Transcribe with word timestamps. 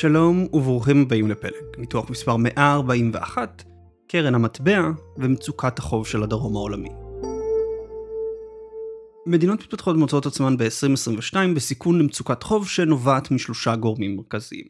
שלום 0.00 0.46
וברוכים 0.52 1.02
הבאים 1.02 1.30
לפלג, 1.30 1.78
ניתוח 1.78 2.10
מספר 2.10 2.36
141, 2.36 3.64
קרן 4.08 4.34
המטבע 4.34 4.80
ומצוקת 5.16 5.78
החוב 5.78 6.06
של 6.06 6.22
הדרום 6.22 6.56
העולמי. 6.56 6.88
מדינות 9.26 9.60
מתפתחות 9.60 9.96
מוצאות 9.96 10.26
עצמן 10.26 10.56
ב-2022 10.56 11.36
בסיכון 11.56 11.98
למצוקת 11.98 12.42
חוב 12.42 12.68
שנובעת 12.68 13.30
משלושה 13.30 13.76
גורמים 13.76 14.16
מרכזיים. 14.16 14.66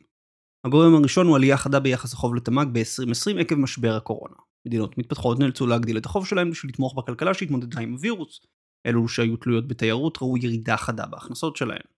הגורם 0.64 0.95
הראשון 0.95 1.27
הוא 1.27 1.36
עלייה 1.36 1.56
חדה 1.56 1.80
ביחס 1.80 2.12
החוב 2.12 2.34
לתמ"ג 2.34 2.66
ב-2020 2.72 3.40
עקב 3.40 3.54
משבר 3.54 3.96
הקורונה. 3.96 4.36
מדינות 4.66 4.98
מתפתחות 4.98 5.38
נאלצו 5.38 5.66
להגדיל 5.66 5.98
את 5.98 6.06
החוב 6.06 6.26
שלהן 6.26 6.50
בשביל 6.50 6.72
לתמוך 6.72 6.95
בכלכלה 6.98 7.34
שהתמודדה 7.34 7.80
עם 7.80 7.92
הווירוס. 7.92 8.40
אלו 8.86 9.08
שהיו 9.08 9.36
תלויות 9.36 9.68
בתיירות 9.68 10.18
ראו 10.22 10.36
ירידה 10.36 10.76
חדה 10.76 11.06
בהכנסות 11.06 11.56
שלהן. 11.56 11.98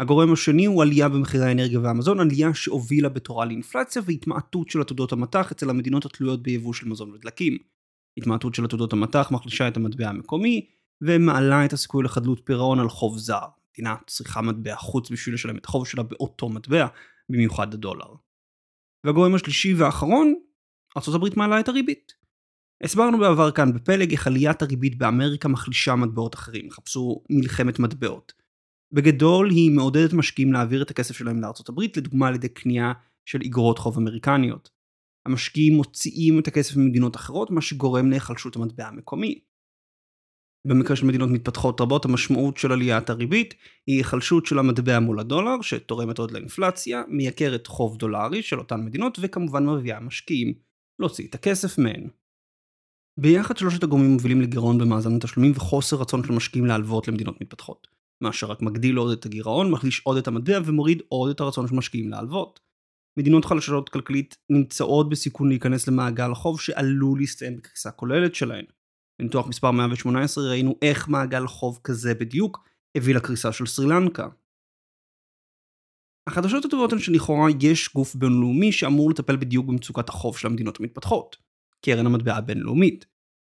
הגורם 0.00 0.32
השני 0.32 0.64
הוא 0.64 0.82
עלייה 0.82 1.08
במחירי 1.08 1.46
האנרגיה 1.46 1.80
והמזון, 1.80 2.20
עלייה 2.20 2.54
שהובילה 2.54 3.08
בתורה 3.08 3.44
לאינפלציה 3.44 4.02
והתמעטות 4.04 4.70
של 4.70 4.80
עתודות 4.80 5.12
המטח 5.12 5.52
אצל 5.52 5.70
המדינות 5.70 6.06
התלויות 6.06 6.42
ביבוא 6.42 6.72
של 6.72 6.88
מזון 6.88 7.10
ודלקים. 7.12 7.58
התמעטות 8.16 8.54
של 8.54 8.64
עתודות 8.64 8.92
המטח 8.92 9.30
מחלישה 9.30 9.68
את 9.68 9.76
המטבע 9.76 10.08
המקומי, 10.08 10.66
ומעלה 11.02 11.64
את 11.64 11.72
הסיכוי 11.72 12.04
לחדלות 12.04 12.40
פירעון 12.44 12.80
על 12.80 12.88
חוב 12.88 13.18
זר. 13.18 13.40
מדינה 13.72 13.96
צריכה 14.06 14.40
מטבע 14.40 14.76
חוץ 14.76 15.10
בשביל 15.10 15.34
לשלם 15.34 15.56
את 15.56 15.64
החוב 15.64 15.86
שלה 15.86 16.02
באותו 16.02 16.48
מטבע, 16.48 16.86
במיוחד 17.30 17.74
הדולר. 17.74 18.14
והגורם 19.04 19.34
השלישי 19.34 19.74
והאחרון, 19.74 20.34
ארה"ב 20.96 21.38
מעלה 21.38 21.60
את 21.60 21.68
הריבית. 21.68 22.12
הסברנו 22.84 23.18
בעבר 23.18 23.50
כאן 23.50 23.72
בפלג 23.72 24.10
איך 24.10 24.26
עליית 24.26 24.62
הריבית 24.62 24.98
באמריקה 24.98 25.48
מחלישה 25.48 25.94
מטבעות 25.94 26.34
אחרים, 26.34 26.70
חפשו 26.70 27.22
מלחמת 27.30 27.78
מטבעות. 27.78 28.39
בגדול 28.92 29.50
היא 29.50 29.70
מעודדת 29.70 30.12
משקיעים 30.12 30.52
להעביר 30.52 30.82
את 30.82 30.90
הכסף 30.90 31.16
שלהם 31.16 31.40
לארצות 31.40 31.68
הברית, 31.68 31.96
לדוגמה 31.96 32.28
על 32.28 32.34
ידי 32.34 32.48
קנייה 32.48 32.92
של 33.26 33.40
איגרות 33.40 33.78
חוב 33.78 33.98
אמריקניות. 33.98 34.70
המשקיעים 35.26 35.74
מוציאים 35.74 36.38
את 36.38 36.48
הכסף 36.48 36.76
ממדינות 36.76 37.16
אחרות, 37.16 37.50
מה 37.50 37.60
שגורם 37.60 38.10
להיחלשות 38.10 38.56
המטבע 38.56 38.86
המקומי. 38.86 39.40
במקרה 40.66 40.96
של 40.96 41.06
מדינות 41.06 41.30
מתפתחות 41.30 41.80
רבות, 41.80 42.04
המשמעות 42.04 42.56
של 42.56 42.72
עליית 42.72 43.10
הריבית 43.10 43.54
היא 43.86 43.96
היחלשות 43.96 44.46
של 44.46 44.58
המטבע 44.58 45.00
מול 45.00 45.20
הדולר, 45.20 45.62
שתורמת 45.62 46.18
עוד 46.18 46.30
לאינפלציה, 46.30 47.02
מייקרת 47.08 47.66
חוב 47.66 47.96
דולרי 47.96 48.42
של 48.42 48.58
אותן 48.58 48.84
מדינות, 48.84 49.18
וכמובן 49.20 49.66
מביאה 49.66 50.00
משקיעים 50.00 50.54
להוציא 50.98 51.28
את 51.28 51.34
הכסף 51.34 51.78
מהן. 51.78 52.08
ביחד 53.20 53.56
שלושת 53.56 53.82
הגורמים 53.82 54.10
מובילים 54.10 54.40
לגירעון 54.40 54.78
במאזן 54.78 55.16
התשלומים 55.16 55.52
וחוסר 55.56 55.96
רצון 55.96 56.24
של 56.24 56.32
משקיעים 56.32 56.66
להלוות 56.66 57.08
למדינות 57.08 57.40
מתפתחות. 57.40 57.99
מה 58.20 58.32
שרק 58.32 58.62
מגדיל 58.62 58.96
עוד 58.96 59.18
את 59.18 59.26
הגירעון, 59.26 59.70
מחליש 59.70 60.00
עוד 60.04 60.16
את 60.16 60.28
המטבע 60.28 60.60
ומוריד 60.64 61.02
עוד 61.08 61.30
את 61.30 61.40
הרצון 61.40 61.68
של 61.68 61.74
משקיעים 61.74 62.08
להלוות. 62.08 62.60
מדינות 63.18 63.44
חלשות 63.44 63.88
כלכלית 63.88 64.36
נמצאות 64.50 65.08
בסיכון 65.08 65.48
להיכנס 65.48 65.88
למעגל 65.88 66.32
החוב 66.32 66.60
שעלול 66.60 67.18
להסתיים 67.18 67.56
בקריסה 67.56 67.90
כוללת 67.90 68.34
שלהן. 68.34 68.64
בניתוח 69.20 69.46
מספר 69.46 69.70
118 69.70 70.44
ראינו 70.44 70.74
איך 70.82 71.08
מעגל 71.08 71.46
חוב 71.46 71.80
כזה 71.84 72.14
בדיוק 72.14 72.68
הביא 72.96 73.14
לקריסה 73.14 73.52
של 73.52 73.66
סרי 73.66 73.86
לנקה. 73.86 74.28
החדשות 76.28 76.64
הטובות 76.64 76.92
הן 76.92 76.98
שלכאורה 76.98 77.48
יש 77.60 77.94
גוף 77.94 78.14
בינלאומי 78.14 78.72
שאמור 78.72 79.10
לטפל 79.10 79.36
בדיוק 79.36 79.66
במצוקת 79.66 80.08
החוב 80.08 80.38
של 80.38 80.46
המדינות 80.46 80.80
המתפתחות. 80.80 81.36
קרן 81.84 82.06
המטבע 82.06 82.36
הבינלאומית. 82.36 83.06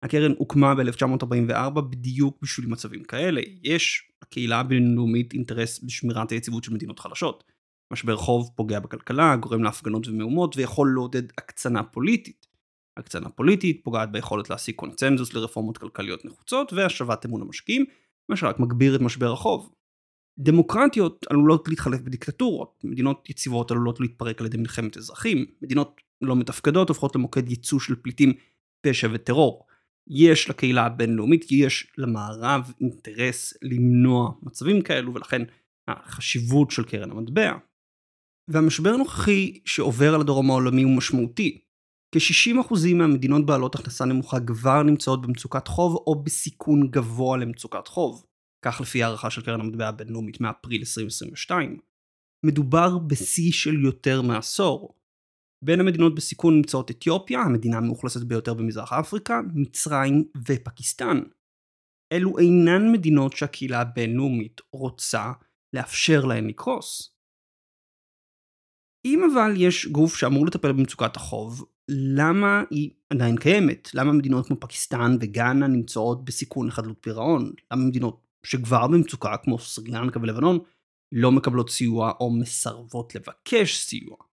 הקרן 0.03 0.31
הוקמה 0.37 0.75
ב-1944 0.75 1.81
בדיוק 1.81 2.37
בשביל 2.41 2.67
מצבים 2.67 3.03
כאלה. 3.03 3.41
יש 3.63 4.06
לקהילה 4.27 4.59
הבינלאומית 4.59 5.33
אינטרס 5.33 5.83
בשמירת 5.83 6.31
היציבות 6.31 6.63
של 6.63 6.73
מדינות 6.73 6.99
חלשות. 6.99 7.43
משבר 7.93 8.17
חוב 8.17 8.51
פוגע 8.55 8.79
בכלכלה, 8.79 9.35
גורם 9.35 9.63
להפגנות 9.63 10.07
ומהומות 10.07 10.57
ויכול 10.57 10.91
לעודד 10.93 11.23
הקצנה 11.37 11.83
פוליטית. 11.83 12.47
הקצנה 12.97 13.29
פוליטית 13.29 13.81
פוגעת 13.83 14.11
ביכולת 14.11 14.49
להשיג 14.49 14.75
קונצנזוס 14.75 15.33
לרפורמות 15.33 15.77
כלכליות 15.77 16.25
נחוצות 16.25 16.73
והשבת 16.73 17.25
אמון 17.25 17.41
המשקיעים, 17.41 17.85
מה 18.29 18.35
שרק 18.35 18.59
מגביר 18.59 18.95
את 18.95 19.01
משבר 19.01 19.33
החוב. 19.33 19.73
דמוקרטיות 20.39 21.25
עלולות 21.29 21.67
להתחלף 21.67 22.01
בדיקטטורות, 22.01 22.81
מדינות 22.83 23.29
יציבות 23.29 23.71
עלולות 23.71 23.99
להתפרק 23.99 24.39
על 24.39 24.45
ידי 24.45 24.57
מלחמת 24.57 24.97
אזרחים, 24.97 25.45
מדינות 25.61 26.01
לא 26.21 26.35
מתפקדות 26.35 26.89
הופכות 26.89 27.15
למוקד 27.15 27.49
ייצוא 27.49 27.79
של 27.79 27.95
פליטים, 27.95 28.33
פשע 28.81 29.07
וטרור. 29.13 29.66
יש 30.09 30.49
לקהילה 30.49 30.85
הבינלאומית, 30.85 31.51
יש 31.51 31.87
למערב 31.97 32.71
אינטרס 32.81 33.53
למנוע 33.61 34.31
מצבים 34.43 34.81
כאלו 34.81 35.13
ולכן 35.13 35.41
החשיבות 35.87 36.71
של 36.71 36.83
קרן 36.83 37.11
המטבע. 37.11 37.57
והמשבר 38.47 38.89
הנוכחי 38.89 39.59
שעובר 39.65 40.13
על 40.15 40.21
הדרום 40.21 40.49
העולמי 40.49 40.83
הוא 40.83 40.97
משמעותי. 40.97 41.61
כ-60% 42.11 42.73
מהמדינות 42.95 43.45
בעלות 43.45 43.75
הכנסה 43.75 44.05
נמוכה 44.05 44.39
כבר 44.39 44.83
נמצאות 44.83 45.21
במצוקת 45.21 45.67
חוב 45.67 45.95
או 45.95 46.23
בסיכון 46.23 46.87
גבוה 46.91 47.37
למצוקת 47.37 47.87
חוב. 47.87 48.25
כך 48.65 48.81
לפי 48.81 49.03
הערכה 49.03 49.29
של 49.29 49.41
קרן 49.41 49.61
המטבע 49.61 49.87
הבינלאומית 49.87 50.41
מאפריל 50.41 50.79
2022. 50.79 51.79
מדובר 52.45 52.97
בשיא 52.97 53.51
של 53.51 53.83
יותר 53.83 54.21
מעשור. 54.21 54.96
בין 55.61 55.79
המדינות 55.79 56.15
בסיכון 56.15 56.55
נמצאות 56.55 56.91
אתיופיה, 56.91 57.41
המדינה 57.41 57.77
המאוכלסת 57.77 58.23
ביותר 58.23 58.53
במזרח 58.53 58.93
אפריקה, 58.93 59.41
מצרים 59.53 60.23
ופקיסטן. 60.47 61.21
אלו 62.11 62.39
אינן 62.39 62.91
מדינות 62.91 63.33
שהקהילה 63.33 63.81
הבינלאומית 63.81 64.61
רוצה 64.71 65.31
לאפשר 65.73 66.25
להן 66.25 66.47
לקרוס. 66.47 67.17
אם 69.05 69.21
אבל 69.31 69.53
יש 69.57 69.87
גוף 69.87 70.15
שאמור 70.15 70.45
לטפל 70.45 70.71
במצוקת 70.71 71.15
החוב, 71.15 71.65
למה 71.89 72.63
היא 72.69 72.91
עדיין 73.09 73.37
קיימת? 73.37 73.89
למה 73.93 74.11
מדינות 74.11 74.47
כמו 74.47 74.59
פקיסטן 74.59 75.17
וגאנה 75.21 75.67
נמצאות 75.67 76.25
בסיכון 76.25 76.67
לחדלות 76.67 76.97
פירעון? 77.01 77.51
למה 77.71 77.85
מדינות 77.85 78.27
שכבר 78.43 78.87
במצוקה 78.87 79.37
כמו 79.37 79.59
סרילנקה 79.59 80.19
ולבנון 80.19 80.59
לא 81.11 81.31
מקבלות 81.31 81.69
סיוע 81.69 82.11
או 82.19 82.31
מסרבות 82.31 83.15
לבקש 83.15 83.77
סיוע? 83.77 84.26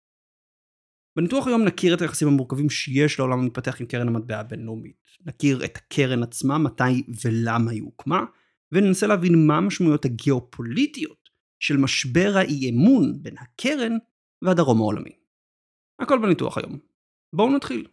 בניתוח 1.17 1.47
היום 1.47 1.65
נכיר 1.65 1.95
את 1.95 2.03
היחסים 2.03 2.29
המורכבים 2.29 2.71
שיש 2.71 3.19
לעולם 3.19 3.39
המתפתח 3.39 3.81
עם 3.81 3.87
קרן 3.87 4.09
המטבע 4.09 4.39
הבינלאומית. 4.39 5.03
נכיר 5.27 5.65
את 5.65 5.77
הקרן 5.77 6.23
עצמה, 6.23 6.59
מתי 6.59 7.03
ולמה 7.25 7.71
היא 7.71 7.83
הוקמה, 7.83 8.25
וננסה 8.73 9.07
להבין 9.07 9.47
מה 9.47 9.57
המשמעויות 9.57 10.05
הגיאופוליטיות 10.05 11.29
של 11.61 11.77
משבר 11.77 12.33
האי 12.37 12.71
אמון 12.71 13.23
בין 13.23 13.35
הקרן 13.39 13.93
והדרום 14.43 14.81
העולמי. 14.81 15.17
הכל 16.01 16.19
בניתוח 16.19 16.59
היום. 16.59 16.79
בואו 17.33 17.57
נתחיל. 17.57 17.87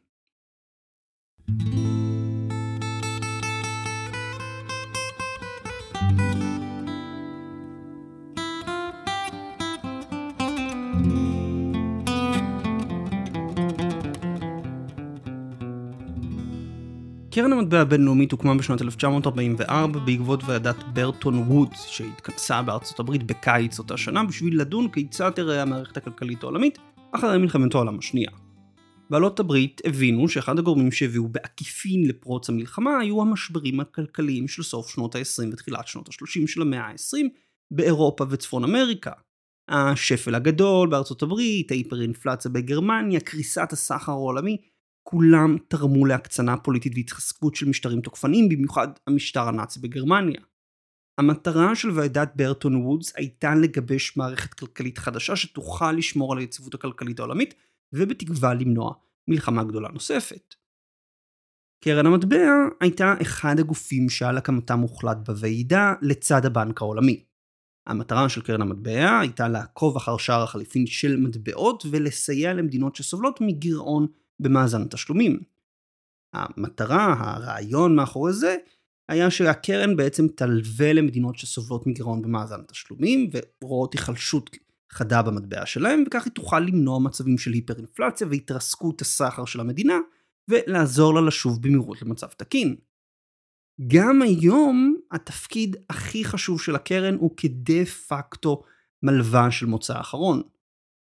קרן 17.41 17.53
המטבע 17.53 17.81
הבינלאומית 17.81 18.31
הוקמה 18.31 18.55
בשנת 18.55 18.81
1944 18.81 19.99
בעקבות 19.99 20.43
ועדת 20.43 20.83
ברטון 20.93 21.37
וודס 21.37 21.85
שהתכנסה 21.85 22.61
בארצות 22.61 22.99
הברית 22.99 23.23
בקיץ 23.23 23.79
אותה 23.79 23.97
שנה 23.97 24.23
בשביל 24.23 24.61
לדון 24.61 24.89
כיצד 24.89 25.29
תראה 25.29 25.61
המערכת 25.61 25.97
הכלכלית 25.97 26.43
העולמית 26.43 26.77
אחרי 27.11 27.37
מלחמת 27.37 27.75
העולם 27.75 27.99
השנייה. 27.99 28.31
בעלות 29.09 29.39
הברית 29.39 29.81
הבינו 29.85 30.29
שאחד 30.29 30.59
הגורמים 30.59 30.91
שהביאו 30.91 31.27
בעקיפין 31.27 32.07
לפרוץ 32.07 32.49
המלחמה 32.49 32.99
היו 32.99 33.21
המשברים 33.21 33.79
הכלכליים 33.79 34.47
של 34.47 34.63
סוף 34.63 34.89
שנות 34.89 35.15
ה-20 35.15 35.53
ותחילת 35.53 35.87
שנות 35.87 36.07
ה-30 36.07 36.47
של 36.47 36.61
המאה 36.61 36.81
ה-20 36.81 37.27
באירופה 37.71 38.25
וצפון 38.29 38.63
אמריקה. 38.63 39.11
השפל 39.69 40.35
הגדול 40.35 40.89
בארצות 40.89 41.23
הברית, 41.23 41.71
ההיפר-אינפלציה 41.71 42.51
בגרמניה, 42.51 43.19
קריסת 43.19 43.67
הסחר 43.71 44.11
העולמי, 44.11 44.57
כולם 45.03 45.57
תרמו 45.67 46.05
להקצנה 46.05 46.57
פוליטית 46.57 46.93
והתחזקות 46.95 47.55
של 47.55 47.69
משטרים 47.69 48.01
תוקפניים, 48.01 48.49
במיוחד 48.49 48.87
המשטר 49.07 49.47
הנאצי 49.47 49.79
בגרמניה. 49.79 50.41
המטרה 51.17 51.75
של 51.75 51.91
ועדת 51.91 52.31
ברטון 52.35 52.75
וודס 52.75 53.13
הייתה 53.15 53.55
לגבש 53.55 54.17
מערכת 54.17 54.53
כלכלית 54.53 54.97
חדשה 54.97 55.35
שתוכל 55.35 55.91
לשמור 55.91 56.33
על 56.33 56.39
היציבות 56.39 56.73
הכלכלית 56.73 57.19
העולמית, 57.19 57.53
ובתקווה 57.93 58.53
למנוע 58.53 58.93
מלחמה 59.27 59.63
גדולה 59.63 59.89
נוספת. 59.89 60.55
קרן 61.83 62.05
המטבע 62.05 62.67
הייתה 62.79 63.13
אחד 63.21 63.59
הגופים 63.59 64.09
שעל 64.09 64.37
הקמתם 64.37 64.79
הוחלט 64.79 65.17
בוועידה 65.25 65.93
לצד 66.01 66.45
הבנק 66.45 66.81
העולמי. 66.81 67.23
המטרה 67.87 68.29
של 68.29 68.41
קרן 68.41 68.61
המטבע 68.61 69.19
הייתה 69.19 69.47
לעקוב 69.47 69.95
אחר 69.95 70.17
שער 70.17 70.43
החליפין 70.43 70.87
של 70.87 71.17
מטבעות 71.17 71.83
ולסייע 71.91 72.53
למדינות 72.53 72.95
שסובלות 72.95 73.41
מגירעון 73.41 74.07
במאזן 74.39 74.81
התשלומים. 74.81 75.39
המטרה, 76.33 77.15
הרעיון 77.19 77.95
מאחורי 77.95 78.33
זה, 78.33 78.55
היה 79.09 79.31
שהקרן 79.31 79.95
בעצם 79.95 80.27
תלווה 80.27 80.93
למדינות 80.93 81.37
שסובלות 81.37 81.87
מגירעון 81.87 82.21
במאזן 82.21 82.59
התשלומים 82.59 83.29
ורואות 83.61 83.93
היחלשות 83.93 84.49
חדה 84.91 85.21
במטבע 85.21 85.65
שלהם, 85.65 86.03
וכך 86.07 86.25
היא 86.25 86.33
תוכל 86.33 86.59
למנוע 86.59 86.99
מצבים 86.99 87.37
של 87.37 87.53
היפר-אינפלציה 87.53 88.27
והתרסקות 88.27 89.01
הסחר 89.01 89.45
של 89.45 89.59
המדינה, 89.59 89.97
ולעזור 90.47 91.13
לה 91.13 91.21
לשוב 91.21 91.61
במהירות 91.61 92.01
למצב 92.01 92.27
תקין. 92.27 92.75
גם 93.87 94.21
היום 94.21 94.95
התפקיד 95.11 95.75
הכי 95.89 96.25
חשוב 96.25 96.61
של 96.61 96.75
הקרן 96.75 97.15
הוא 97.15 97.31
כדה 97.37 97.85
פקטו 97.85 98.63
מלווה 99.03 99.51
של 99.51 99.65
מוצא 99.65 99.99
אחרון. 99.99 100.41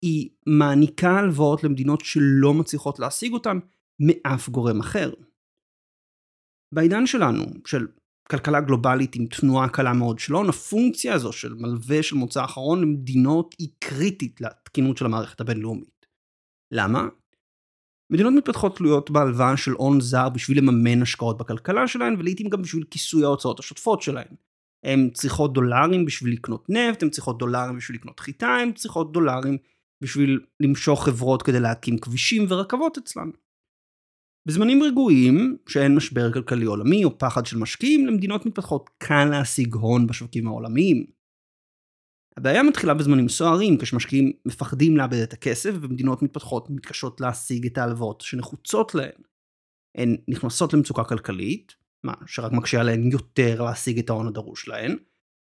היא 0.01 0.29
מעניקה 0.47 1.11
הלוואות 1.11 1.63
למדינות 1.63 2.01
שלא 2.05 2.53
מצליחות 2.53 2.99
להשיג 2.99 3.33
אותן 3.33 3.59
מאף 3.99 4.49
גורם 4.49 4.79
אחר. 4.79 5.13
בעידן 6.73 7.05
שלנו, 7.05 7.43
של 7.67 7.87
כלכלה 8.29 8.61
גלובלית 8.61 9.15
עם 9.15 9.25
תנועה 9.25 9.69
קלה 9.69 9.93
מאוד 9.93 10.19
של 10.19 10.33
הון, 10.33 10.49
הפונקציה 10.49 11.13
הזו 11.13 11.31
של 11.31 11.53
מלווה 11.53 12.03
של 12.03 12.15
מוצא 12.15 12.45
אחרון 12.45 12.81
למדינות 12.81 13.55
היא 13.59 13.69
קריטית 13.79 14.41
לתקינות 14.41 14.97
של 14.97 15.05
המערכת 15.05 15.41
הבינלאומית. 15.41 16.05
למה? 16.71 17.07
מדינות 18.11 18.33
מתפתחות 18.33 18.77
תלויות 18.77 19.11
בהלוואה 19.11 19.57
של 19.57 19.71
הון 19.71 20.01
זר 20.01 20.29
בשביל 20.29 20.57
לממן 20.57 21.01
השקעות 21.01 21.37
בכלכלה 21.37 21.87
שלהן, 21.87 22.15
ולעיתים 22.19 22.49
גם 22.49 22.61
בשביל 22.61 22.83
כיסוי 22.83 23.23
ההוצאות 23.23 23.59
השוטפות 23.59 24.01
שלהן. 24.01 24.35
הן 24.83 25.09
צריכות 25.13 25.53
דולרים 25.53 26.05
בשביל 26.05 26.33
לקנות 26.33 26.69
נפט, 26.69 27.03
הן 27.03 27.09
צריכות 27.09 27.37
דולרים 27.37 27.77
בשביל 27.77 27.97
לקנות 27.97 28.19
חיטה, 28.19 28.47
הן 28.47 28.71
צריכות 28.71 29.11
דולרים 29.11 29.57
בשביל 30.01 30.39
למשוך 30.59 31.05
חברות 31.05 31.43
כדי 31.43 31.59
להקים 31.59 31.97
כבישים 31.97 32.45
ורכבות 32.49 32.97
אצלן. 32.97 33.29
בזמנים 34.47 34.83
רגועים, 34.83 35.57
שאין 35.69 35.95
משבר 35.95 36.33
כלכלי 36.33 36.65
עולמי 36.65 37.03
או 37.03 37.19
פחד 37.19 37.45
של 37.45 37.57
משקיעים, 37.57 38.07
למדינות 38.07 38.45
מתפתחות 38.45 38.89
קל 38.97 39.25
להשיג 39.25 39.75
הון 39.75 40.07
בשווקים 40.07 40.47
העולמיים. 40.47 41.05
הבעיה 42.37 42.63
מתחילה 42.63 42.93
בזמנים 42.93 43.29
סוערים, 43.29 43.77
כשמשקיעים 43.77 44.31
מפחדים 44.45 44.97
לאבד 44.97 45.17
את 45.23 45.33
הכסף, 45.33 45.71
ומדינות 45.81 46.21
מתפתחות 46.21 46.69
מתקשות 46.69 47.21
להשיג 47.21 47.65
את 47.65 47.77
ההלוואות 47.77 48.21
שנחוצות 48.21 48.95
להן. 48.95 49.21
הן 49.97 50.17
נכנסות 50.27 50.73
למצוקה 50.73 51.03
כלכלית, 51.03 51.75
מה 52.03 52.13
שרק 52.25 52.51
מקשה 52.51 52.79
עליהן 52.79 53.11
יותר 53.11 53.63
להשיג 53.63 53.99
את 53.99 54.09
ההון 54.09 54.27
הדרוש 54.27 54.67
להן, 54.67 54.97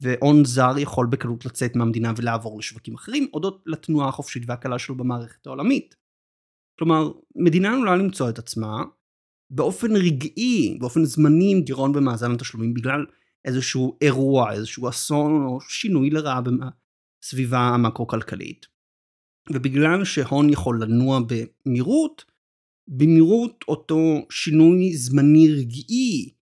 והון 0.01 0.45
זר 0.45 0.79
יכול 0.79 1.07
בקלות 1.11 1.47
לצאת 1.47 1.77
מהמדינה 1.77 2.13
ולעבור 2.17 2.59
לשווקים 2.59 2.95
אחרים, 2.95 3.29
הודות 3.33 3.63
לתנועה 3.67 4.09
החופשית 4.09 4.43
והקלה 4.47 4.79
שלו 4.79 4.97
במערכת 4.97 5.47
העולמית. 5.47 5.95
כלומר, 6.79 7.13
מדינה 7.37 7.73
עלולה 7.73 7.97
למצוא 7.97 8.29
את 8.29 8.39
עצמה 8.39 8.85
באופן 9.51 9.97
רגעי, 9.97 10.77
באופן 10.81 11.05
זמני 11.05 11.53
עם 11.53 11.61
גירעון 11.61 11.93
במאזן 11.93 12.33
התשלומים 12.33 12.75
בגלל 12.75 13.07
איזשהו 13.45 13.99
אירוע, 14.03 14.53
איזשהו 14.53 14.89
אסון 14.89 15.47
או 15.47 15.61
שינוי 15.61 16.11
לרעה 16.11 16.41
בסביבה 16.41 17.59
המקרו-כלכלית. 17.59 18.67
ובגלל 19.53 20.05
שהון 20.05 20.51
יכול 20.51 20.83
לנוע 20.83 21.21
במהירות, 21.27 22.25
במהירות 22.89 23.65
אותו 23.69 24.27
שינוי 24.31 24.97
זמני 24.97 25.49
רגעי 25.49 26.36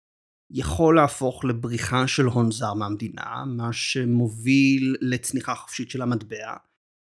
יכול 0.53 0.95
להפוך 0.95 1.45
לבריחה 1.45 2.07
של 2.07 2.25
הון 2.25 2.51
זר 2.51 2.73
מהמדינה, 2.73 3.43
מה 3.47 3.73
שמוביל 3.73 4.95
לצניחה 5.01 5.55
חופשית 5.55 5.89
של 5.89 6.01
המטבע, 6.01 6.53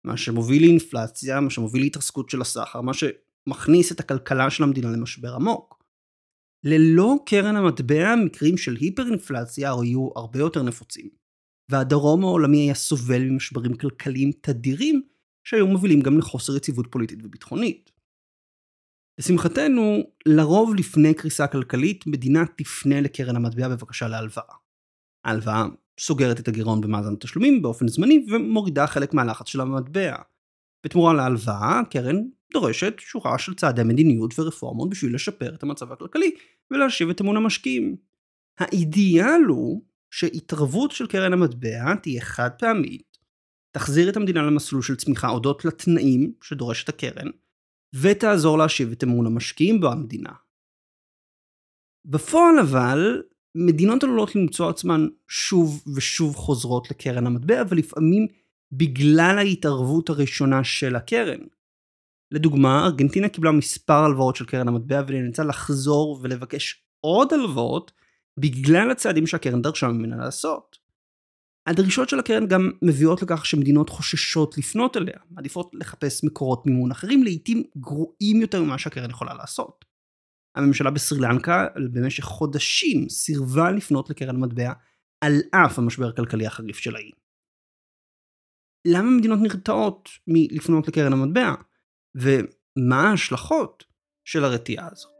מה 0.05 0.17
שמוביל 0.17 0.63
לאינפלציה, 0.63 1.41
מה 1.41 1.51
שמוביל 1.51 1.83
להתרסקות 1.83 2.31
של 2.31 2.41
הסחר, 2.41 2.81
מה 2.81 2.93
שמכניס 2.95 3.93
את 3.93 4.01
הכלכלה 4.01 4.51
של 4.51 4.63
המדינה 4.63 4.91
למשבר 4.91 5.35
עמוק. 5.35 5.83
ללא 6.65 7.17
קרן 7.27 7.57
המטבע, 7.57 8.15
מקרים 8.17 8.57
של 8.57 8.77
היפר-אינפלציה 8.81 9.73
היו 9.83 10.09
הרבה 10.17 10.39
יותר 10.39 10.63
נפוצים, 10.63 11.09
והדרום 11.71 12.25
העולמי 12.25 12.59
היה 12.59 12.75
סובל 12.75 13.23
ממשברים 13.23 13.77
כלכליים 13.77 14.31
תדירים, 14.41 15.03
שהיו 15.45 15.67
מובילים 15.67 16.01
גם 16.01 16.19
לחוסר 16.19 16.57
יציבות 16.57 16.87
פוליטית 16.91 17.19
וביטחונית. 17.23 17.91
לשמחתנו, 19.19 20.03
לרוב 20.27 20.75
לפני 20.75 21.15
קריסה 21.15 21.47
כלכלית, 21.47 22.07
מדינה 22.07 22.45
תפנה 22.57 23.01
לקרן 23.01 23.37
המטבע 23.37 23.69
בבקשה 23.69 24.09
להלוואה. 24.09 24.55
ההלוואה 25.25 25.65
סוגרת 26.01 26.41
את 26.41 26.49
הגירעון 26.49 26.81
במאזן 26.81 27.13
התשלומים 27.13 27.63
באופן 27.63 27.89
זמני 27.89 28.27
ומורידה 28.31 28.87
חלק 28.87 29.15
מהלחץ 29.15 29.49
של 29.49 29.61
המטבע. 29.61 30.17
בתמורה 30.85 31.15
להלוואה, 31.15 31.81
הקרן 31.81 32.17
דורשת 32.53 32.95
שורה 32.99 33.39
של 33.39 33.55
צעדי 33.55 33.83
מדיניות 33.83 34.39
ורפורמות 34.39 34.91
בשביל 34.91 35.15
לשפר 35.15 35.55
את 35.55 35.63
המצב 35.63 35.93
הכלכלי 35.93 36.31
ולהשיב 36.71 37.11
את 37.11 37.21
אמון 37.21 37.37
המשקיעים. 37.37 37.97
האידיאל 38.59 39.43
הוא 39.49 39.83
שהתערבות 40.11 40.91
של 40.91 41.07
קרן 41.07 41.33
המטבע 41.33 41.95
תהיה 41.95 42.21
חד 42.21 42.51
פעמית, 42.59 43.19
תחזיר 43.71 44.09
את 44.09 44.17
המדינה 44.17 44.43
למסלול 44.43 44.83
של 44.83 44.97
צמיחה 44.97 45.29
הודות 45.29 45.65
לתנאים 45.65 46.33
שדורשת 46.43 46.89
הקרן, 46.89 47.29
ותעזור 47.95 48.59
להשיב 48.59 48.93
את 48.93 49.05
אמון 49.05 49.27
המשקיעים 49.27 49.81
במדינה. 49.81 50.33
בפועל 52.05 52.59
אבל, 52.59 53.23
מדינות 53.55 54.05
עלולות 54.05 54.37
למצוא 54.37 54.71
עצמן 54.71 55.07
שוב 55.29 55.85
ושוב 55.97 56.37
חוזרות 56.37 56.91
לקרן 56.91 57.27
המטבע, 57.27 57.63
ולפעמים 57.69 58.27
בגלל 58.73 59.39
ההתערבות 59.39 60.11
הראשונה 60.11 60.65
של 60.65 60.97
הקרן. 60.97 61.41
לדוגמה, 62.31 62.85
ארגנטינה 62.85 63.29
קיבלה 63.29 63.53
מספר 63.53 64.05
הלוואות 64.05 64.37
של 64.37 64.45
קרן 64.45 64.69
המטבע 64.69 65.03
ונאלצה 65.07 65.45
לחזור 65.45 66.21
ולבקש 66.23 66.85
עוד 67.01 67.33
הלוואות 67.33 67.93
בגלל 68.39 68.91
הצעדים 68.91 69.27
שהקרן 69.27 69.63
דרשה 69.63 69.89
ממנה 69.89 70.17
לעשות. 70.17 70.88
הדרישות 71.69 72.09
של 72.09 72.19
הקרן 72.19 72.47
גם 72.47 72.71
מביאות 72.83 73.23
לכך 73.23 73.47
שמדינות 73.47 73.91
חוששות 73.91 74.59
לפנות 74.59 74.97
אליה, 74.97 75.19
מעדיפות 75.31 75.71
לחפש 75.75 76.25
מקורות 76.25 76.67
מימון 76.67 76.91
אחרים, 76.91 77.23
לעיתים 77.23 77.63
גרועים 77.77 78.41
יותר 78.41 78.63
ממה 78.63 78.79
שהקרן 78.79 79.11
יכולה 79.11 79.35
לעשות. 79.35 79.85
הממשלה 80.57 80.91
בסרי 80.91 81.19
לנקה 81.21 81.67
במשך 81.93 82.25
חודשים 82.25 83.09
סירבה 83.09 83.71
לפנות 83.71 84.11
לקרן 84.11 84.35
המטבע 84.35 84.73
על 85.21 85.33
אף 85.51 85.79
המשבר 85.79 86.09
הכלכלי 86.09 86.47
החריף 86.47 86.77
של 86.77 86.97
האי. 86.97 87.11
למה 88.87 89.11
מדינות 89.11 89.39
נרתעות 89.43 90.09
מלפנות 90.27 90.89
לקרן 90.89 91.13
המטבע? 91.13 91.55
ומה 92.15 93.11
ההשלכות 93.11 93.85
של 94.25 94.45
הרתיעה 94.45 94.89
הזאת? 94.93 95.18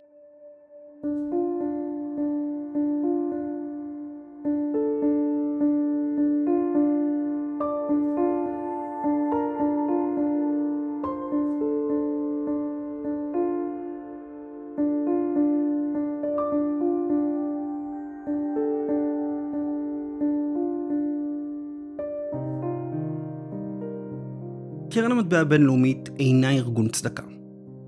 המטבע 25.29 25.41
הבינלאומית 25.41 26.09
אינה 26.19 26.51
ארגון 26.51 26.89
צדקה. 26.89 27.23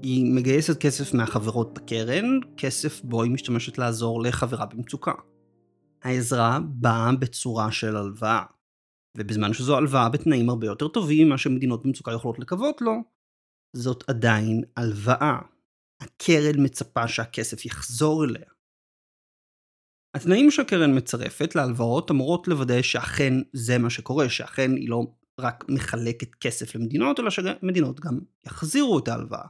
היא 0.03 0.35
מגייסת 0.35 0.81
כסף 0.81 1.15
מהחברות 1.15 1.75
בקרן, 1.75 2.25
כסף 2.57 3.01
בו 3.05 3.23
היא 3.23 3.33
משתמשת 3.33 3.79
לעזור 3.79 4.23
לחברה 4.23 4.67
במצוקה. 4.67 5.13
העזרה 6.03 6.59
באה 6.63 7.13
בצורה 7.21 7.73
של 7.73 7.97
הלוואה, 7.97 8.43
ובזמן 9.17 9.53
שזו 9.53 9.77
הלוואה 9.77 10.09
בתנאים 10.09 10.49
הרבה 10.49 10.67
יותר 10.67 10.89
טובים 10.89 11.27
ממה 11.27 11.39
שמדינות 11.39 11.87
במצוקה 11.87 12.13
יכולות 12.13 12.39
לקוות 12.39 12.81
לו, 12.81 12.93
זאת 13.77 14.05
עדיין 14.09 14.63
הלוואה. 14.77 15.39
הקרן 16.03 16.65
מצפה 16.65 17.09
שהכסף 17.09 17.65
יחזור 17.65 18.25
אליה. 18.25 18.51
התנאים 20.17 20.51
שהקרן 20.51 20.97
מצרפת 20.97 21.55
להלוואות 21.55 22.11
אמורות 22.11 22.49
לוודא 22.49 22.83
שאכן 22.83 23.33
זה 23.53 23.79
מה 23.79 23.91
שקורה, 23.91 24.29
שאכן 24.29 24.71
היא 24.71 24.89
לא 24.89 25.07
רק 25.41 25.65
מחלקת 25.69 26.35
כסף 26.35 26.75
למדינות, 26.75 27.21
אלא 27.21 27.31
שמדינות 27.31 28.01
גם 28.01 28.19
יחזירו 28.47 28.99
את 28.99 29.09
ההלוואה. 29.09 29.47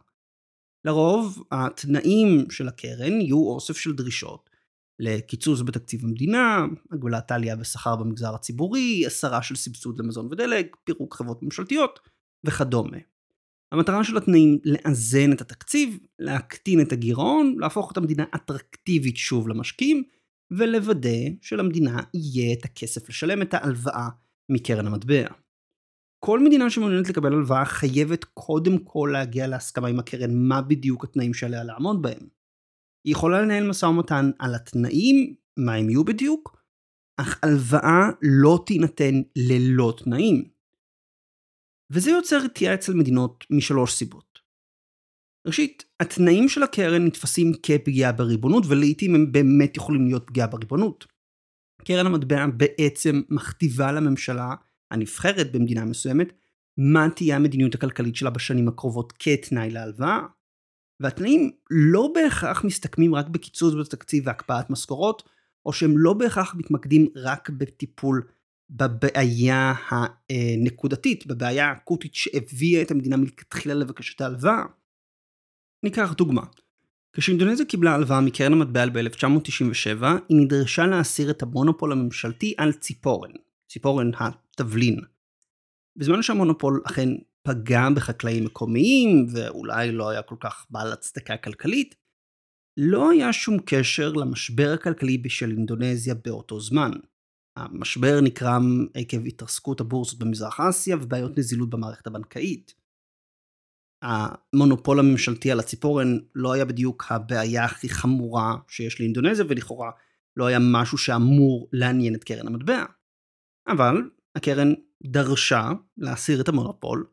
לרוב, 0.85 1.43
התנאים 1.53 2.51
של 2.51 2.69
הקרן 2.69 3.21
יהיו 3.21 3.39
אוסף 3.39 3.77
של 3.77 3.93
דרישות 3.93 4.51
לקיצוץ 4.99 5.61
בתקציב 5.61 6.05
המדינה, 6.05 6.67
הגבלת 6.93 7.31
העלייה 7.31 7.57
בשכר 7.57 7.97
במגזר 7.97 8.35
הציבורי, 8.35 9.07
הסרה 9.07 9.43
של 9.43 9.57
סבסוד 9.57 9.99
למזון 9.99 10.27
ודלק, 10.27 10.77
פירוק 10.85 11.15
חברות 11.15 11.43
ממשלתיות 11.43 12.01
וכדומה. 12.45 12.99
המטרה 13.73 14.05
של 14.05 14.17
התנאים 14.17 14.59
לאזן 14.65 15.33
את 15.33 15.41
התקציב, 15.41 15.99
להקטין 16.19 16.81
את 16.81 16.93
הגירעון, 16.93 17.57
להפוך 17.59 17.93
את 17.93 17.97
המדינה 17.97 18.25
אטרקטיבית 18.35 19.17
שוב 19.17 19.49
למשקיעים, 19.49 20.03
ולוודא 20.51 21.19
שלמדינה 21.43 22.03
יהיה 22.15 22.53
את 22.53 22.65
הכסף 22.65 23.09
לשלם 23.09 23.43
את 23.43 23.55
ההלוואה 23.55 24.09
מקרן 24.49 24.87
המטבע. 24.87 25.27
כל 26.25 26.41
מדינה 26.41 26.71
שמעוניינת 26.71 27.09
לקבל 27.09 27.33
הלוואה 27.33 27.65
חייבת 27.65 28.25
קודם 28.25 28.79
כל 28.85 29.11
להגיע 29.13 29.47
להסכמה 29.47 29.89
עם 29.89 29.99
הקרן 29.99 30.31
מה 30.35 30.63
בדיוק 30.63 31.05
התנאים 31.05 31.35
שעליה 31.35 31.65
לעמוד 31.65 32.03
בהם. 32.03 32.29
היא 33.05 33.13
יכולה 33.13 33.43
לנהל 33.43 33.69
משא 33.69 33.87
ומתן 33.87 34.31
על 34.39 34.55
התנאים, 34.55 35.35
מה 35.57 35.75
הם 35.75 35.91
יהיו 35.91 36.05
בדיוק, 36.05 36.63
אך 37.17 37.41
הלוואה 37.43 38.11
לא 38.23 38.63
תינתן 38.67 39.15
ללא 39.37 39.95
תנאים. 40.05 40.49
וזה 41.93 42.11
יוצר 42.11 42.39
רתיעה 42.45 42.75
אצל 42.75 42.95
מדינות 42.95 43.45
משלוש 43.51 43.95
סיבות. 43.95 44.39
ראשית, 45.47 45.85
התנאים 46.01 46.49
של 46.49 46.63
הקרן 46.63 47.07
נתפסים 47.07 47.53
כפגיעה 47.63 48.13
בריבונות, 48.13 48.65
ולעיתים 48.69 49.15
הם 49.15 49.33
באמת 49.33 49.77
יכולים 49.77 50.07
להיות 50.07 50.27
פגיעה 50.27 50.47
בריבונות. 50.47 51.07
קרן 51.85 52.07
המטבע 52.07 52.47
בעצם 52.47 53.23
מכתיבה 53.31 53.93
לממשלה 53.93 54.55
הנבחרת 54.91 55.53
במדינה 55.53 55.85
מסוימת 55.85 56.33
מה 56.77 57.09
תהיה 57.17 57.37
המדיניות 57.37 57.75
הכלכלית 57.75 58.17
שלה 58.17 58.31
בשנים 58.31 58.69
הקרובות 58.69 59.13
כתנאי 59.19 59.71
להלוואה. 59.71 60.21
והתנאים 61.01 61.51
לא 61.71 62.13
בהכרח 62.15 62.65
מסתכמים 62.65 63.15
רק 63.15 63.29
בקיצוץ 63.29 63.75
בתקציב 63.75 64.27
והקפאת 64.27 64.71
משכורות, 64.71 65.23
או 65.67 65.73
שהם 65.73 65.99
לא 65.99 66.13
בהכרח 66.13 66.55
מתמקדים 66.55 67.07
רק 67.17 67.51
בטיפול 67.51 68.23
בבעיה 68.71 69.75
הנקודתית, 70.31 71.27
בבעיה 71.27 71.69
האקוטית 71.69 72.15
שהביאה 72.15 72.83
את 72.83 72.91
המדינה 72.91 73.17
מלכתחילה 73.17 73.75
לבקש 73.75 74.15
את 74.15 74.21
ההלוואה. 74.21 74.65
ניקח 75.83 76.13
דוגמה. 76.13 76.43
כשאינדונזיה 77.13 77.67
קיבלה 77.67 77.95
הלוואה 77.95 78.21
מקרן 78.21 78.53
המטבע 78.53 78.87
ב-1997, 78.87 80.05
היא 80.29 80.39
נדרשה 80.41 80.87
להסיר 80.87 81.31
את 81.31 81.43
המונופול 81.43 81.93
הממשלתי 81.93 82.55
על 82.59 82.73
ציפורן, 82.73 83.31
ציפורן 83.69 84.11
התבלין. 84.61 85.01
בזמן 85.97 86.23
שהמונופול 86.23 86.83
אכן 86.87 87.09
פגע 87.43 87.89
בחקלאים 87.97 88.45
מקומיים, 88.45 89.27
ואולי 89.33 89.93
לא 89.93 90.09
היה 90.09 90.23
כל 90.23 90.37
כך 90.41 90.67
בעל 90.71 90.93
הצדקה 90.93 91.37
כלכלית, 91.37 91.95
לא 92.77 93.11
היה 93.11 93.33
שום 93.33 93.57
קשר 93.67 94.13
למשבר 94.13 94.73
הכלכלי 94.75 95.19
בשל 95.19 95.51
אינדונזיה 95.51 96.15
באותו 96.15 96.61
זמן. 96.61 96.91
המשבר 97.57 98.21
נקרם 98.21 98.87
עקב 98.95 99.27
התרסקות 99.27 99.81
הבורסות 99.81 100.19
במזרח 100.19 100.61
אסיה 100.61 100.97
ובעיות 100.97 101.39
נזילות 101.39 101.71
במערכת 101.71 102.07
הבנקאית. 102.07 102.75
המונופול 104.03 104.99
הממשלתי 104.99 105.51
על 105.51 105.61
הציפורן 105.61 106.19
לא 106.35 106.53
היה 106.53 106.65
בדיוק 106.65 107.05
הבעיה 107.11 107.65
הכי 107.65 107.89
חמורה 107.89 108.57
שיש 108.69 109.01
לאינדונזיה 109.01 109.45
ולכאורה 109.49 109.91
לא 110.37 110.47
היה 110.47 110.59
משהו 110.73 110.99
שאמור 110.99 111.69
לעניין 111.73 112.15
את 112.15 112.25
קרן 112.25 112.47
המטבע. 112.47 112.85
אבל 113.69 114.11
הקרן 114.37 114.75
דרשה 115.03 115.71
להסיר 115.97 116.41
את 116.41 116.49
המונופול 116.49 117.07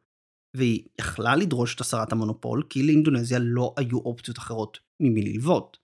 והיא 0.57 0.87
יכלה 1.01 1.35
לדרוש 1.35 1.75
את 1.75 1.81
הסרת 1.81 2.11
המונופול 2.11 2.63
כי 2.69 2.83
לאינדונזיה 2.83 3.39
לא 3.41 3.73
היו 3.77 3.97
אופציות 3.97 4.37
אחרות 4.37 4.77
ממי 4.99 5.21
ללוות. 5.21 5.77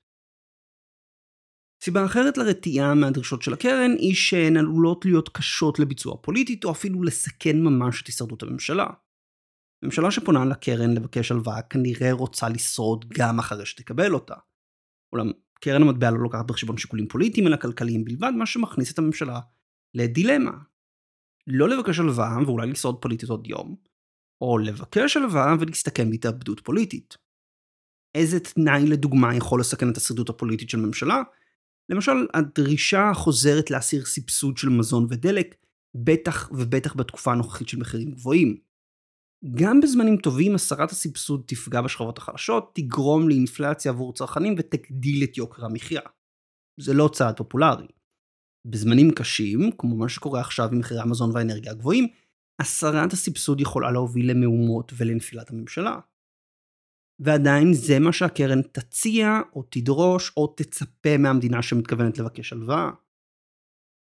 סיבה 1.84 2.06
אחרת 2.06 2.38
לרתיעה 2.38 2.94
מהדרישות 2.94 3.42
של 3.42 3.54
הקרן 3.54 3.92
היא 4.00 4.16
שהן 4.16 4.58
עלולות 4.58 5.06
להיות 5.06 5.30
קשות 5.30 5.80
לביצוע 5.80 6.18
פוליטית 6.22 6.66
או 6.66 6.72
אפילו 6.72 7.04
לסכן 7.04 7.62
ממש 7.64 8.02
את 8.02 8.08
הישרדות 8.08 8.44
הממשלה. 8.44 8.88
ממשלה 9.84 10.12
שפונה 10.12 10.46
לקרן 10.46 10.94
לבקש 10.94 11.32
הלוואה 11.32 11.62
כנראה 11.62 12.12
רוצה 12.12 12.50
לשרוד 12.50 13.06
גם 13.18 13.40
אחרי 13.40 13.66
שתקבל 13.66 14.14
אותה. 14.14 14.36
אולם 15.14 15.32
קרן 15.60 15.82
המטבע 15.82 16.12
לא 16.12 16.18
לוקחת 16.18 16.46
בחשבון 16.46 16.78
שיקולים 16.78 17.08
פוליטיים 17.08 17.48
אלא 17.48 17.58
כלכליים 17.58 18.06
בלבד, 18.06 18.32
מה 18.38 18.46
שמכניס 18.46 18.94
את 18.94 19.00
הממשלה 19.00 19.40
לדילמה. 19.94 20.52
לא 21.48 21.70
לבקש 21.70 22.00
הלוואה 22.00 22.38
ואולי 22.46 22.68
לשרוד 22.68 23.02
פוליטית 23.02 23.30
עוד 23.30 23.48
יום, 23.48 23.76
או 24.42 24.58
לבקש 24.58 25.18
הלוואה 25.18 25.56
ולהסתכן 25.60 26.10
בהתאבדות 26.10 26.60
פוליטית. 26.60 27.18
איזה 28.16 28.40
תנאי 28.40 28.86
לדוגמה 28.88 29.36
יכול 29.36 29.60
לסכן 29.60 29.90
את 29.92 29.98
השרידות 29.98 30.30
הפוליטית 30.30 30.70
של 30.70 30.78
ממשלה? 30.78 31.22
למשל, 31.90 32.28
הדרישה 32.34 33.10
החוזרת 33.10 33.72
להסיר 33.72 34.06
סבסוד 34.06 34.58
של 34.58 34.70
מזון 34.70 35.08
ודלק, 35.10 35.56
בטח 35.96 36.50
ובטח 36.52 36.96
בתקופה 36.96 37.32
הנוכחית 37.32 37.70
של 37.70 37.78
מחירים 37.80 38.12
גבוהים. 38.12 38.58
גם 39.56 39.82
בזמנים 39.82 40.18
טובים 40.18 40.56
הסרת 40.56 40.92
הסבסוד 40.92 41.44
תפגע 41.48 41.82
בשכבות 41.82 42.18
החלשות, 42.18 42.72
תגרום 42.76 43.30
לאינפלציה 43.30 43.92
עבור 43.92 44.14
צרכנים 44.14 44.56
ותגדיל 44.58 45.24
את 45.24 45.38
יוקר 45.38 45.66
המחיה. 45.66 46.02
זה 46.80 46.94
לא 46.94 47.10
צעד 47.14 47.38
פופולרי. 47.38 47.88
בזמנים 48.66 49.12
קשים, 49.12 49.72
כמו 49.78 49.98
מה 49.98 50.10
שקורה 50.10 50.42
עכשיו 50.42 50.70
עם 50.72 50.80
מחירי 50.80 51.02
המזון 51.02 51.32
והאנרגיה 51.34 51.72
הגבוהים, 51.72 52.08
הסרת 52.62 53.14
הסבסוד 53.14 53.62
יכולה 53.62 53.92
להוביל 53.92 54.32
למהומות 54.32 54.92
ולנפילת 54.98 55.50
הממשלה. 55.50 56.00
ועדיין 57.20 57.74
זה 57.74 58.00
מה 58.00 58.14
שהקרן 58.14 58.62
תציע 58.62 59.42
או 59.56 59.64
תדרוש 59.70 60.32
או 60.38 60.48
תצפה 60.48 61.18
מהמדינה 61.18 61.62
שמתכוונת 61.62 62.18
לבקש 62.18 62.54
הלוואה. 62.54 62.90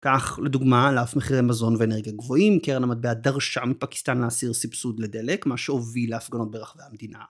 כך 0.05 0.39
לדוגמה 0.43 0.89
על 0.89 0.97
אף 0.97 1.15
מחירי 1.15 1.41
מזון 1.41 1.75
ואנרגיה 1.79 2.13
גבוהים 2.13 2.59
קרן 2.59 2.83
המטבע 2.83 3.13
דרשה 3.13 3.65
מפקיסטן 3.65 4.17
להסיר 4.17 4.53
סבסוד 4.53 4.99
לדלק 4.99 5.45
מה 5.45 5.57
שהוביל 5.57 6.11
להפגנות 6.11 6.51
ברחבי 6.51 6.83
המדינה. 6.83 7.23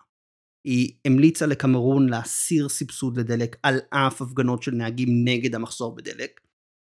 היא 0.68 0.94
המליצה 1.06 1.46
לקמרון 1.46 2.10
להסיר 2.10 2.70
סבסוד 2.70 3.18
לדלק 3.18 3.56
על 3.64 3.80
אף 3.90 4.22
הפגנות 4.22 4.64
של 4.64 4.72
נהגים 4.72 5.10
נגד 5.24 5.56
המחסור 5.56 5.96
בדלק 5.96 6.42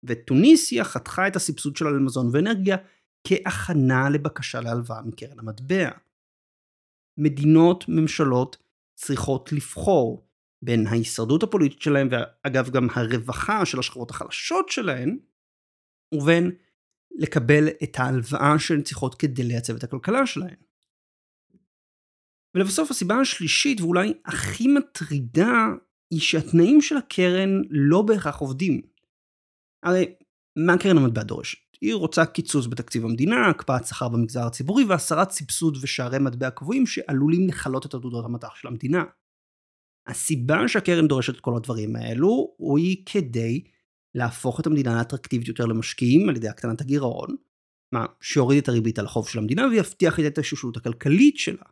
וטוניסיה 0.04 0.85
חתכה 0.85 1.28
את 1.28 1.37
הסבסוד 1.37 1.76
שלה 1.76 1.90
למזון 1.90 2.28
ואנרגיה 2.33 2.76
כהכנה 3.26 4.11
לבקשה 4.11 4.61
להלוואה 4.61 5.02
מקרן 5.02 5.38
המטבע. 5.38 5.90
מדינות, 7.19 7.85
ממשלות, 7.88 8.57
צריכות 8.95 9.52
לבחור 9.52 10.26
בין 10.62 10.87
ההישרדות 10.87 11.42
הפוליטית 11.42 11.83
שלהם, 11.83 12.09
ואגב 12.11 12.71
גם 12.71 12.88
הרווחה 12.95 13.66
של 13.66 13.78
השכבות 13.78 14.11
החלשות 14.11 14.69
שלהן, 14.69 15.19
ובין 16.14 16.50
לקבל 17.11 17.69
את 17.83 17.99
ההלוואה 17.99 18.59
שהן 18.59 18.83
צריכות 18.83 19.14
כדי 19.14 19.42
לייצב 19.42 19.76
את 19.76 19.85
הכלכלה 19.85 20.26
שלהן. 20.26 20.54
ולבסוף 22.54 22.90
הסיבה 22.90 23.21
השלישית 23.21 23.80
ואולי 23.80 24.14
הכי 24.25 24.69
מטרידה 24.69 25.66
היא 26.11 26.21
שהתנאים 26.21 26.80
של 26.80 26.97
הקרן 26.97 27.62
לא 27.71 28.02
בהכרח 28.02 28.37
עובדים. 28.37 28.83
הרי 29.82 30.14
מה 30.58 30.78
קרן 30.78 30.99
המטבע 30.99 31.22
דורשת? 31.22 31.58
היא 31.80 31.94
רוצה 31.94 32.26
קיצוץ 32.26 32.66
בתקציב 32.66 33.04
המדינה, 33.04 33.49
הקפאת 33.50 33.87
שכר 33.87 34.08
במגזר 34.08 34.46
הציבורי 34.46 34.84
והסרת 34.84 35.30
סבסוד 35.30 35.78
ושערי 35.82 36.18
מטבע 36.18 36.50
קבועים 36.50 36.87
שעלולים 36.87 37.49
לכלות 37.49 37.87
את 37.87 37.94
עתודות 37.94 38.25
המטח 38.25 38.54
של 38.54 38.68
המדינה. 38.68 39.04
הסיבה 40.06 40.68
שהקרן 40.68 41.08
דורשת 41.08 41.34
את 41.34 41.40
כל 41.40 41.56
הדברים 41.56 41.96
האלו 41.96 42.56
היא 42.76 43.02
כדי 43.06 43.64
להפוך 44.14 44.60
את 44.60 44.66
המדינה 44.66 44.99
לאטרקטיבית 44.99 45.49
יותר 45.49 45.66
למשקיעים 45.66 46.28
על 46.28 46.37
ידי 46.37 46.49
הקטנת 46.49 46.80
הגירעון, 46.80 47.37
מה 47.94 48.06
שיוריד 48.20 48.62
את 48.62 48.68
הריבית 48.68 48.99
על 48.99 49.04
החוב 49.04 49.28
של 49.28 49.38
המדינה 49.38 49.66
ויבטיח 49.66 50.20
את 50.26 50.38
ההשתוללות 50.38 50.76
הכלכלית 50.76 51.38
שלה. 51.38 51.64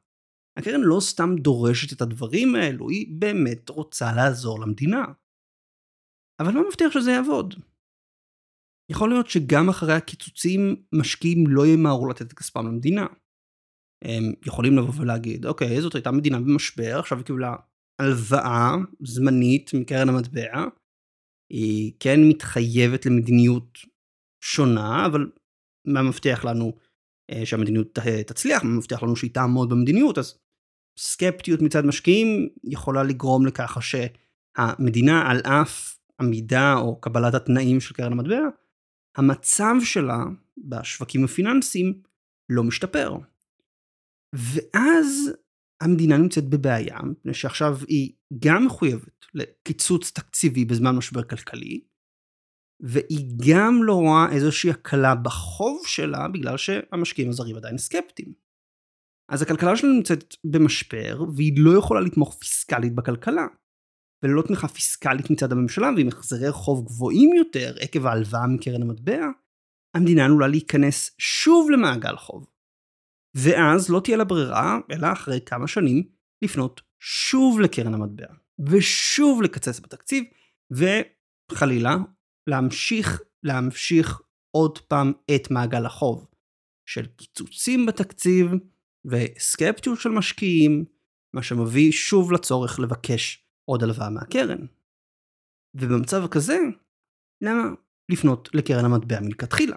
הקרן 0.59 0.81
לא 0.81 1.01
סתם 1.01 1.37
דורשת 1.37 1.93
את 1.93 2.01
הדברים 2.01 2.55
האלו, 2.55 2.89
היא 2.89 3.21
באמת 3.21 3.69
רוצה 3.69 4.13
לעזור 4.17 4.61
למדינה. 4.61 5.05
אבל 6.41 6.53
מה 6.53 6.61
מבטיח 6.69 6.93
שזה 6.93 7.11
יעבוד? 7.11 7.55
יכול 8.91 9.09
להיות 9.09 9.31
שגם 9.31 9.69
אחרי 9.69 9.93
הקיצוצים 9.93 10.77
משקיעים 10.93 11.47
לא 11.47 11.67
ימהרו 11.67 12.09
לתת 12.09 12.23
את 12.23 12.33
כספם 12.33 12.67
למדינה. 12.67 13.07
הם 14.05 14.33
יכולים 14.47 14.77
לבוא 14.77 14.93
ולהגיד, 15.01 15.47
אוקיי, 15.47 15.81
זאת 15.81 15.95
הייתה 15.95 16.11
מדינה 16.11 16.41
במשבר, 16.41 16.99
עכשיו 16.99 17.19
היא 17.19 17.27
קיבלה 17.27 17.57
הלוואה 18.01 18.75
זמנית 19.01 19.71
מקרן 19.75 20.09
המטבע, 20.09 20.65
היא 21.53 21.93
כן 22.01 22.21
מתחייבת 22.29 23.07
למדיניות 23.07 23.79
שונה, 24.45 25.07
אבל 25.07 25.31
מה 25.87 26.03
מבטיח 26.03 26.45
לנו 26.45 26.73
אה, 27.31 27.47
שהמדיניות 27.47 27.99
תצליח, 28.27 28.65
מה 28.65 28.77
מבטיח 28.77 29.03
לנו 29.03 29.17
שהיא 29.17 29.35
תעמוד 29.35 29.71
במדיניות, 29.71 30.19
אז 30.19 30.39
סקפטיות 30.99 31.63
מצד 31.63 31.85
משקיעים 31.85 32.49
יכולה 32.65 33.03
לגרום 33.03 33.47
לככה 33.47 33.81
שהמדינה 33.81 35.31
על 35.31 35.41
אף 35.41 35.99
עמידה 36.21 36.75
או 36.75 37.01
קבלת 37.01 37.35
התנאים 37.35 37.81
של 37.81 37.95
קרן 37.95 38.13
המטבע, 38.13 38.41
המצב 39.19 39.75
שלה 39.81 40.25
בשווקים 40.59 41.25
הפיננסיים 41.25 42.03
לא 42.49 42.65
משתפר. 42.65 43.17
ואז 44.35 45.33
המדינה 45.83 46.17
נמצאת 46.17 46.49
בבעיה, 46.49 46.99
מפני 47.03 47.35
שעכשיו 47.35 47.77
היא 47.89 48.13
גם 48.39 48.67
מחויבת 48.67 49.27
לקיצוץ 49.35 50.11
תקציבי 50.11 50.65
בזמן 50.65 50.97
משבר 50.97 51.23
כלכלי, 51.23 51.81
והיא 52.81 53.31
גם 53.49 53.85
לא 53.85 53.95
רואה 53.95 54.33
איזושהי 54.33 54.71
הקלה 54.71 55.15
בחוב 55.15 55.87
שלה 55.87 56.29
בגלל 56.29 56.57
שהמשקיעים 56.57 57.31
הזרים 57.31 57.57
עדיין 57.57 57.79
סקפטיים. 57.79 58.33
אז 59.33 59.43
הכלכלה 59.43 59.77
שלנו 59.77 59.93
נמצאת 59.95 60.35
במשבר 60.45 61.23
והיא 61.37 61.53
לא 61.57 61.79
יכולה 61.79 62.01
לתמוך 62.01 62.37
פיסקלית 62.41 62.95
בכלכלה. 62.95 63.47
וללא 64.23 64.43
תמיכה 64.43 64.69
פיסקלית 64.69 65.31
מצד 65.31 65.53
הממשלה 65.53 65.91
ועם 65.97 66.09
החזרי 66.09 66.53
חוב 66.53 66.85
גבוהים 66.87 67.35
יותר 67.37 67.75
עקב 67.81 68.07
ההלוואה 68.07 68.47
מקרן 68.47 68.83
המטבע, 68.83 69.27
המדינה 69.95 70.25
עלולה 70.25 70.47
להיכנס 70.47 71.15
שוב 71.19 71.71
למעגל 71.71 72.17
חוב. 72.17 72.47
ואז 73.37 73.91
לא 73.91 74.01
תהיה 74.01 74.17
לה 74.17 74.25
ברירה, 74.25 74.79
אלא 74.91 75.13
אחרי 75.13 75.41
כמה 75.47 75.67
שנים, 75.67 76.03
לפנות 76.45 76.81
שוב 77.01 77.61
לקרן 77.61 77.95
המטבע, 77.95 78.27
ושוב 78.71 79.43
לקצץ 79.43 79.81
בתקציב, 79.81 80.25
וחלילה, 80.71 81.97
להמשיך, 82.47 83.23
להמשיך 83.43 84.21
עוד 84.51 84.79
פעם 84.79 85.13
את 85.35 85.51
מעגל 85.51 85.87
החוב, 85.87 86.27
של 86.89 87.07
קיצוצים 87.07 87.87
בתקציב, 87.87 88.51
וסקפטיות 89.05 90.01
של 90.01 90.11
משקיעים, 90.11 90.85
מה 91.35 91.43
שמביא 91.43 91.93
שוב 91.93 92.33
לצורך 92.33 92.81
לבקש 92.81 93.48
עוד 93.69 93.83
הלוואה 93.83 94.11
מהקרן. 94.11 94.59
ובמצב 95.75 96.27
כזה, 96.27 96.59
למה 97.41 97.63
לפנות 98.09 98.49
לקרן 98.55 98.85
המטבע 98.85 99.21
מלכתחילה? 99.21 99.77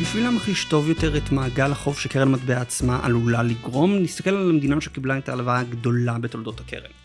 בשביל 0.00 0.24
להמחיש 0.24 0.64
טוב 0.64 0.88
יותר 0.88 1.16
את 1.16 1.32
מעגל 1.32 1.72
החוב 1.72 1.98
שקרן 1.98 2.32
מטבע 2.32 2.60
עצמה 2.60 3.06
עלולה 3.06 3.42
לגרום, 3.42 3.98
נסתכל 4.02 4.30
על 4.30 4.50
המדינה 4.50 4.80
שקיבלה 4.80 5.18
את 5.18 5.28
ההלוואה 5.28 5.60
הגדולה 5.60 6.18
בתולדות 6.18 6.60
הקרן. 6.60 7.03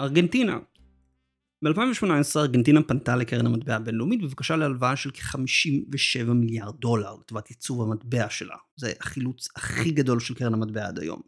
ארגנטינה. 0.00 0.58
ב-2018 1.64 2.36
ארגנטינה 2.36 2.82
פנתה 2.82 3.16
לקרן 3.16 3.46
המטבע 3.46 3.76
הבינלאומית 3.76 4.22
בבקשה 4.22 4.56
להלוואה 4.56 4.96
של 4.96 5.10
כ-57 5.10 6.32
מיליארד 6.32 6.74
דולר 6.80 7.14
לטובת 7.14 7.50
ייצוב 7.50 7.82
המטבע 7.82 8.30
שלה. 8.30 8.56
זה 8.76 8.92
החילוץ 9.00 9.48
הכי 9.56 9.90
גדול 9.90 10.20
של 10.20 10.34
קרן 10.34 10.54
המטבע 10.54 10.86
עד 10.86 10.98
היום. 10.98 11.20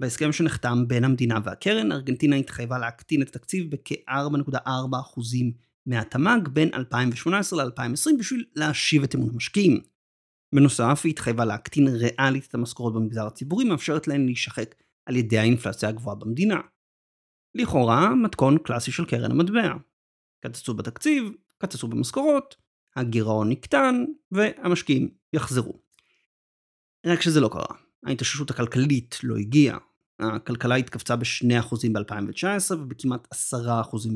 בהסכם 0.00 0.32
שנחתם 0.32 0.84
בין 0.88 1.04
המדינה 1.04 1.38
והקרן, 1.44 1.92
ארגנטינה 1.92 2.36
התחייבה 2.36 2.78
להקטין 2.78 3.22
את 3.22 3.28
התקציב 3.28 3.70
בכ-4.4% 3.70 5.20
מהתמ"ג 5.86 6.48
בין 6.48 6.70
2018 6.74 7.64
ל-2020 7.64 8.18
בשביל 8.18 8.44
להשיב 8.56 9.02
את 9.02 9.14
אמון 9.14 9.30
המשקיעים. 9.32 9.80
בנוסף, 10.54 11.00
היא 11.04 11.10
התחייבה 11.10 11.44
להקטין 11.44 11.88
ריאלית 11.88 12.46
את 12.46 12.54
המשכורות 12.54 12.94
במגזר 12.94 13.26
הציבורי, 13.26 13.64
מאפשרת 13.64 14.08
להן 14.08 14.26
להישחק 14.26 14.74
על 15.06 15.16
ידי 15.16 15.38
האינפלציה 15.38 15.88
הגבוהה 15.88 16.16
במדינה. 16.16 16.60
לכאורה, 17.54 18.14
מתכון 18.14 18.58
קלאסי 18.58 18.92
של 18.92 19.04
קרן 19.04 19.30
המטבע. 19.30 19.74
קצצו 20.40 20.74
בתקציב, 20.74 21.32
קצצו 21.58 21.88
במשכורות, 21.88 22.56
הגירעון 22.96 23.48
נקטן, 23.48 24.04
והמשקיעים 24.32 25.08
יחזרו. 25.32 25.80
רק 27.06 27.20
שזה 27.22 27.40
לא 27.40 27.48
קרה. 27.52 27.76
ההתאוששות 28.06 28.50
הכלכלית 28.50 29.18
לא 29.22 29.36
הגיעה. 29.36 29.78
הכלכלה 30.20 30.74
התכווצה 30.74 31.16
ב-2% 31.16 31.74
ב-2019 31.92 32.74
ובכמעט 32.74 33.28
10% 33.34 33.36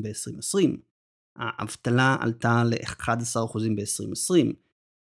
ב-2020. 0.01 0.77
האבטלה 1.35 2.17
עלתה 2.19 2.63
ל-11% 2.63 3.59
ב-2020. 3.75 4.53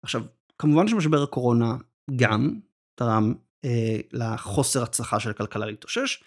עכשיו, 0.04 0.24
כמובן 0.60 0.88
שמשבר 0.88 1.24
הקורונה 1.24 1.76
גם 2.16 2.60
תרם 2.96 3.34
אה, 3.66 3.98
לחוסר 4.12 4.84
הצלחה 4.84 5.20
של 5.20 5.30
הכלכלה 5.30 5.66
להתאושש, 5.66 6.24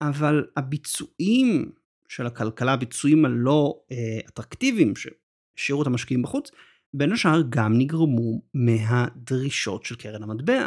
אבל 0.00 0.46
הביצועים 0.56 1.72
של 2.08 2.26
הכלכלה, 2.26 2.72
הביצועים 2.72 3.24
הלא 3.24 3.80
אה, 3.92 4.18
אטרקטיביים 4.28 4.94
שהשאירו 4.96 5.82
את 5.82 5.86
המשקיעים 5.86 6.22
בחוץ, 6.22 6.50
בין 6.94 7.12
השאר 7.12 7.42
גם 7.48 7.78
נגרמו 7.78 8.42
מהדרישות 8.54 9.84
של 9.84 9.96
קרן 9.96 10.22
המטבע. 10.22 10.66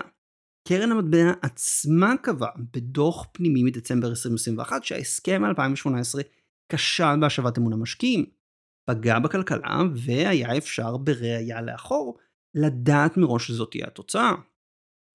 קרן 0.68 0.92
המטבע 0.92 1.32
עצמה 1.42 2.14
קבעה 2.22 2.52
בדוח 2.74 3.28
פנימי 3.32 3.64
מדצמבר 3.64 4.10
2021 4.10 4.84
שההסכם 4.84 5.42
מ-2018 5.42 6.20
כשל 6.72 7.20
בהשבת 7.22 7.58
אמון 7.58 7.74
המשקיעים, 7.74 8.26
פגע 8.86 9.20
בכלכלה 9.20 9.82
והיה 9.96 10.58
אפשר 10.58 10.98
בראייה 10.98 11.62
לאחור 11.62 12.18
לדעת 12.56 13.18
מראש 13.18 13.48
שזאת 13.48 13.72
תהיה 13.72 13.88
התוצאה. 13.88 14.34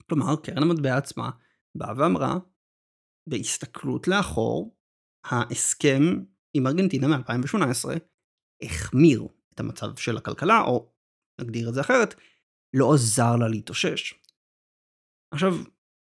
כלומר, 0.09 0.37
קרן 0.37 0.62
המטבע 0.62 0.97
עצמה 0.97 1.30
באה 1.75 1.92
ואמרה, 1.97 2.38
בהסתכלות 3.26 4.09
לאחור, 4.09 4.77
ההסכם 5.25 6.03
עם 6.55 6.66
ארגנטינה 6.66 7.09
מ-2018 7.09 7.90
החמיר 8.62 9.29
את 9.55 9.61
המצב 9.61 9.96
של 9.96 10.16
הכלכלה, 10.16 10.61
או 10.61 10.92
נגדיר 11.40 11.68
את 11.68 11.75
זה 11.75 11.81
אחרת, 11.81 12.14
לא 12.75 12.94
עזר 12.94 13.37
לה 13.37 13.49
להתאושש. 13.49 14.14
עכשיו, 15.35 15.55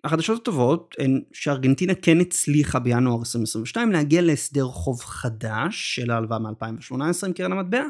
החדשות 0.03 0.41
הטובות 0.41 0.95
הן 0.99 1.23
שארגנטינה 1.33 1.95
כן 1.95 2.19
הצליחה 2.21 2.79
בינואר 2.79 3.19
2022 3.19 3.91
להגיע 3.91 4.21
להסדר 4.21 4.65
חוב 4.65 5.01
חדש 5.01 5.95
של 5.95 6.11
ההלוואה 6.11 6.39
מ-2018 6.39 7.27
עם 7.27 7.33
קרן 7.33 7.51
המטבע, 7.51 7.83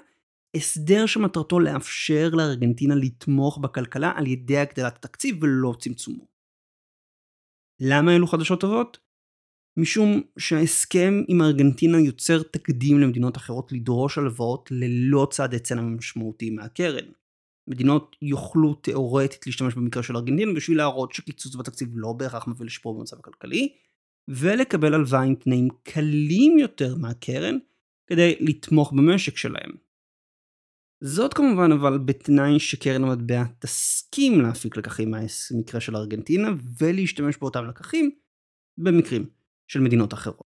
הסדר 0.55 1.05
שמטרתו 1.05 1.59
לאפשר 1.59 2.29
לארגנטינה 2.33 2.95
לתמוך 2.95 3.57
בכלכלה 3.57 4.11
על 4.15 4.27
ידי 4.27 4.57
הגדלת 4.57 4.95
התקציב 4.95 5.43
ולא 5.43 5.73
צמצומו. 5.79 6.27
למה 7.81 8.15
אלו 8.15 8.27
חדשות 8.27 8.61
טובות? 8.61 9.10
משום 9.77 10.21
שההסכם 10.37 11.23
עם 11.27 11.41
ארגנטינה 11.41 11.99
יוצר 11.99 12.43
תקדים 12.43 12.99
למדינות 12.99 13.37
אחרות 13.37 13.71
לדרוש 13.71 14.17
הלוואות 14.17 14.69
ללא 14.71 15.27
צעדי 15.31 15.59
צנע 15.59 15.81
משמעותיים 15.81 16.55
מהקרן. 16.55 17.05
מדינות 17.67 18.15
יוכלו 18.21 18.73
תאורטית 18.73 19.47
להשתמש 19.47 19.73
במקרה 19.73 20.03
של 20.03 20.15
ארגנטינה 20.15 20.53
בשביל 20.53 20.77
להראות 20.77 21.13
שקיצוץ 21.13 21.55
בתקציב 21.55 21.89
לא 21.93 22.13
בהכרח 22.13 22.47
מביא 22.47 22.65
לשיפור 22.65 22.97
במצב 22.97 23.19
הכלכלי, 23.19 23.73
ולקבל 24.27 24.93
הלוואה 24.93 25.21
עם 25.21 25.35
תנאים 25.35 25.67
קלים 25.83 26.59
יותר 26.59 26.95
מהקרן 26.95 27.57
כדי 28.07 28.35
לתמוך 28.39 28.93
במשק 28.93 29.37
שלהם. 29.37 29.71
זאת 31.03 31.33
כמובן 31.33 31.71
אבל 31.71 31.97
בתנאי 31.97 32.59
שקרן 32.59 33.03
המטבע 33.03 33.43
תסכים 33.59 34.41
להפיק 34.41 34.77
לקחים 34.77 35.11
מהמקרה 35.11 35.81
של 35.81 35.95
ארגנטינה 35.95 36.49
ולהשתמש 36.81 37.37
באותם 37.37 37.65
לקחים 37.65 38.11
במקרים 38.77 39.40
של 39.71 39.79
מדינות 39.79 40.13
אחרות. 40.13 40.41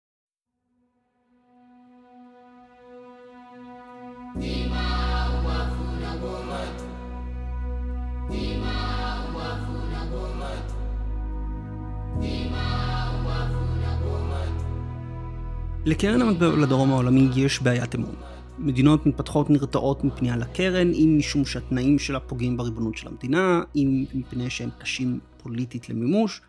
לקרן 15.85 16.21
המטבע 16.21 16.47
לדרום 16.47 16.91
העולמי 16.91 17.29
יש 17.35 17.61
בעיית 17.61 17.95
אמון. 17.95 18.15
מדינות 18.59 19.05
מתפתחות 19.05 19.49
נרתעות 19.49 20.03
מפנייה 20.03 20.37
לקרן, 20.37 20.91
אם 20.93 21.15
משום 21.17 21.45
שהתנאים 21.45 21.99
שלה 21.99 22.19
פוגעים 22.19 22.57
בריבונות 22.57 22.97
של 22.97 23.07
המדינה, 23.07 23.61
אם 23.75 24.05
מפני 24.13 24.49
שהם 24.49 24.69
קשים 24.79 25.19
פוליטית 25.37 25.89
למימוש, 25.89 26.41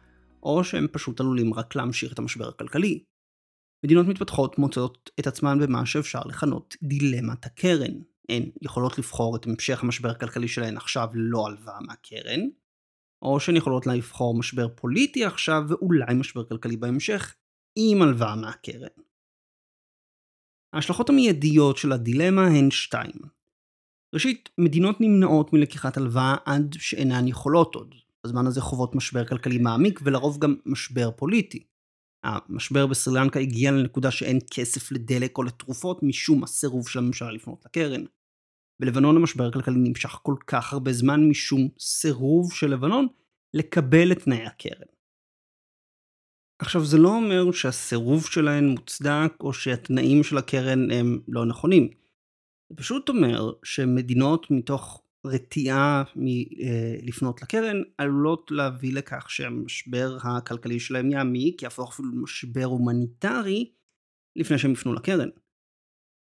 או 0.44 0.64
שהם 0.64 0.86
פשוט 0.92 1.20
עלולים 1.20 1.54
רק 1.54 1.76
להמשיך 1.76 2.12
את 2.12 2.18
המשבר 2.18 2.48
הכלכלי. 2.48 3.04
מדינות 3.84 4.06
מתפתחות 4.06 4.58
מוצאות 4.58 5.10
את 5.20 5.26
עצמן 5.26 5.58
במה 5.58 5.86
שאפשר 5.86 6.20
לכנות 6.26 6.76
דילמת 6.82 7.46
הקרן. 7.46 7.92
הן 8.28 8.50
יכולות 8.62 8.98
לבחור 8.98 9.36
את 9.36 9.46
המשך 9.46 9.82
המשבר 9.82 10.10
הכלכלי 10.10 10.48
שלהן 10.48 10.76
עכשיו 10.76 11.08
ללא 11.14 11.46
הלוואה 11.46 11.80
מהקרן, 11.80 12.40
או 13.22 13.40
שהן 13.40 13.56
יכולות 13.56 13.86
לבחור 13.86 14.38
משבר 14.38 14.68
פוליטי 14.74 15.24
עכשיו 15.24 15.62
ואולי 15.68 16.14
משבר 16.14 16.44
כלכלי 16.44 16.76
בהמשך 16.76 17.34
עם 17.76 18.02
הלוואה 18.02 18.36
מהקרן. 18.36 18.88
ההשלכות 20.72 21.08
המיידיות 21.08 21.76
של 21.76 21.92
הדילמה 21.92 22.46
הן 22.46 22.70
שתיים. 22.70 23.20
ראשית, 24.14 24.48
מדינות 24.58 25.00
נמנעות 25.00 25.52
מלקיחת 25.52 25.96
הלוואה 25.96 26.36
עד 26.44 26.74
שאינן 26.78 27.28
יכולות 27.28 27.74
עוד. 27.74 27.94
בזמן 28.24 28.46
הזה 28.46 28.60
חוות 28.60 28.94
משבר 28.94 29.24
כלכלי 29.24 29.58
מעמיק 29.58 30.00
ולרוב 30.04 30.38
גם 30.38 30.56
משבר 30.66 31.10
פוליטי. 31.10 31.64
המשבר 32.24 32.86
בסרילנקה 32.86 33.40
הגיע 33.40 33.70
לנקודה 33.70 34.10
שאין 34.10 34.38
כסף 34.50 34.92
לדלק 34.92 35.38
או 35.38 35.42
לתרופות 35.42 36.02
משום 36.02 36.44
הסירוב 36.44 36.88
של 36.88 36.98
הממשלה 36.98 37.32
לפנות 37.32 37.64
לקרן. 37.64 38.04
בלבנון 38.80 39.16
המשבר 39.16 39.46
הכלכלי 39.48 39.74
נמשך 39.76 40.18
כל 40.22 40.34
כך 40.46 40.72
הרבה 40.72 40.92
זמן 40.92 41.28
משום 41.28 41.68
סירוב 41.78 42.52
של 42.52 42.66
לבנון 42.66 43.06
לקבל 43.54 44.12
את 44.12 44.18
תנאי 44.18 44.46
הקרן. 44.46 44.86
עכשיו 46.58 46.84
זה 46.84 46.98
לא 46.98 47.08
אומר 47.08 47.52
שהסירוב 47.52 48.26
שלהן 48.26 48.68
מוצדק 48.68 49.32
או 49.40 49.52
שהתנאים 49.52 50.22
של 50.22 50.38
הקרן 50.38 50.90
הם 50.90 51.20
לא 51.28 51.46
נכונים. 51.46 51.88
זה 52.70 52.76
פשוט 52.76 53.08
אומר 53.08 53.52
שמדינות 53.64 54.46
מתוך 54.50 55.03
רתיעה 55.24 56.02
מלפנות 56.16 57.42
לקרן 57.42 57.82
עלולות 57.98 58.50
להביא 58.50 58.92
לכך 58.92 59.30
שהמשבר 59.30 60.16
הכלכלי 60.22 60.80
שלהם 60.80 61.10
יעמיק, 61.10 61.62
יהפוך 61.62 61.92
אפילו 61.92 62.08
למשבר 62.08 62.64
הומניטרי 62.64 63.72
לפני 64.36 64.58
שהם 64.58 64.72
יפנו 64.72 64.94
לקרן. 64.94 65.28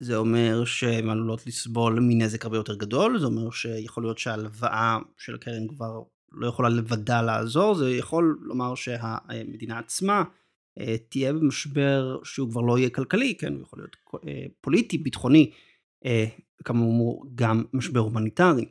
זה 0.02 0.16
אומר 0.16 0.64
שהן 0.64 1.08
עלולות 1.08 1.46
לסבול 1.46 2.00
מנזק 2.00 2.44
הרבה 2.44 2.56
יותר 2.56 2.74
גדול, 2.74 3.18
זה 3.18 3.26
אומר 3.26 3.50
שיכול 3.50 4.02
להיות 4.02 4.18
שההלוואה 4.18 4.98
של 5.18 5.34
הקרן 5.34 5.68
כבר 5.68 6.02
לא 6.32 6.46
יכולה 6.46 6.68
לבדה 6.68 7.22
לעזור, 7.22 7.74
זה 7.74 7.90
יכול 7.90 8.38
לומר 8.40 8.74
שהמדינה 8.74 9.78
עצמה 9.78 10.24
אה, 10.78 10.96
תהיה 11.08 11.32
במשבר 11.32 12.18
שהוא 12.24 12.50
כבר 12.50 12.60
לא 12.60 12.78
יהיה 12.78 12.90
כלכלי, 12.90 13.34
כן, 13.34 13.52
הוא 13.54 13.62
יכול 13.62 13.78
להיות 13.78 13.96
אה, 14.28 14.46
פוליטי, 14.60 14.98
ביטחוני, 14.98 15.50
אה, 16.04 16.24
כאמור 16.64 17.26
גם 17.34 17.64
משבר 17.72 18.00
הומניטרי. 18.00 18.66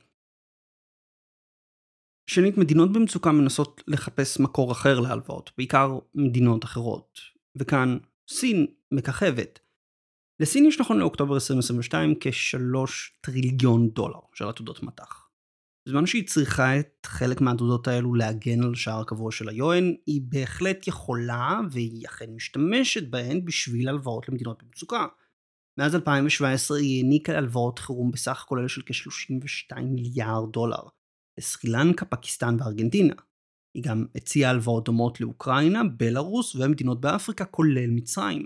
שנית, 2.29 2.57
מדינות 2.57 2.93
במצוקה 2.93 3.31
מנסות 3.31 3.83
לחפש 3.87 4.39
מקור 4.39 4.71
אחר 4.71 4.99
להלוואות, 4.99 5.51
בעיקר 5.57 5.99
מדינות 6.15 6.65
אחרות. 6.65 7.19
וכאן 7.55 7.97
סין 8.29 8.67
מככבת. 8.91 9.59
לסין 10.39 10.65
יש 10.65 10.79
נכון 10.79 10.97
לאוקטובר 10.97 11.35
2022 11.35 12.15
כשלוש 12.21 13.19
טריליון 13.21 13.89
דולר 13.89 14.19
של 14.33 14.47
עתודות 14.47 14.83
מטח. 14.83 15.29
בזמן 15.87 16.05
שהיא 16.05 16.27
צריכה 16.27 16.79
את 16.79 17.05
חלק 17.05 17.41
מהעתודות 17.41 17.87
האלו 17.87 18.15
להגן 18.15 18.63
על 18.63 18.75
שער 18.75 19.01
הקבוע 19.01 19.31
של 19.31 19.49
היואן, 19.49 19.93
היא 20.05 20.21
בהחלט 20.23 20.87
יכולה, 20.87 21.59
והיא 21.71 22.07
אכן 22.07 22.29
משתמשת 22.35 23.07
בהן 23.09 23.45
בשביל 23.45 23.89
הלוואות 23.89 24.29
למדינות 24.29 24.63
במצוקה. 24.63 25.05
מאז 25.77 25.95
2017 25.95 26.77
היא 26.77 27.03
העניקה 27.03 27.37
הלוואות 27.37 27.79
חירום 27.79 28.11
בסך 28.11 28.45
כולל 28.47 28.67
של 28.67 28.81
כ-32 28.85 29.81
מיליארד 29.81 30.51
דולר. 30.51 30.98
לסרי 31.39 31.71
לנקה, 31.71 32.05
פקיסטן 32.05 32.57
וארגנטינה. 32.59 33.13
היא 33.75 33.83
גם 33.83 34.05
הציעה 34.15 34.51
הלוואות 34.51 34.85
דומות 34.85 35.21
לאוקראינה, 35.21 35.83
בלארוס 35.83 36.55
ומדינות 36.55 37.01
באפריקה, 37.01 37.45
כולל 37.45 37.89
מצרים. 37.89 38.45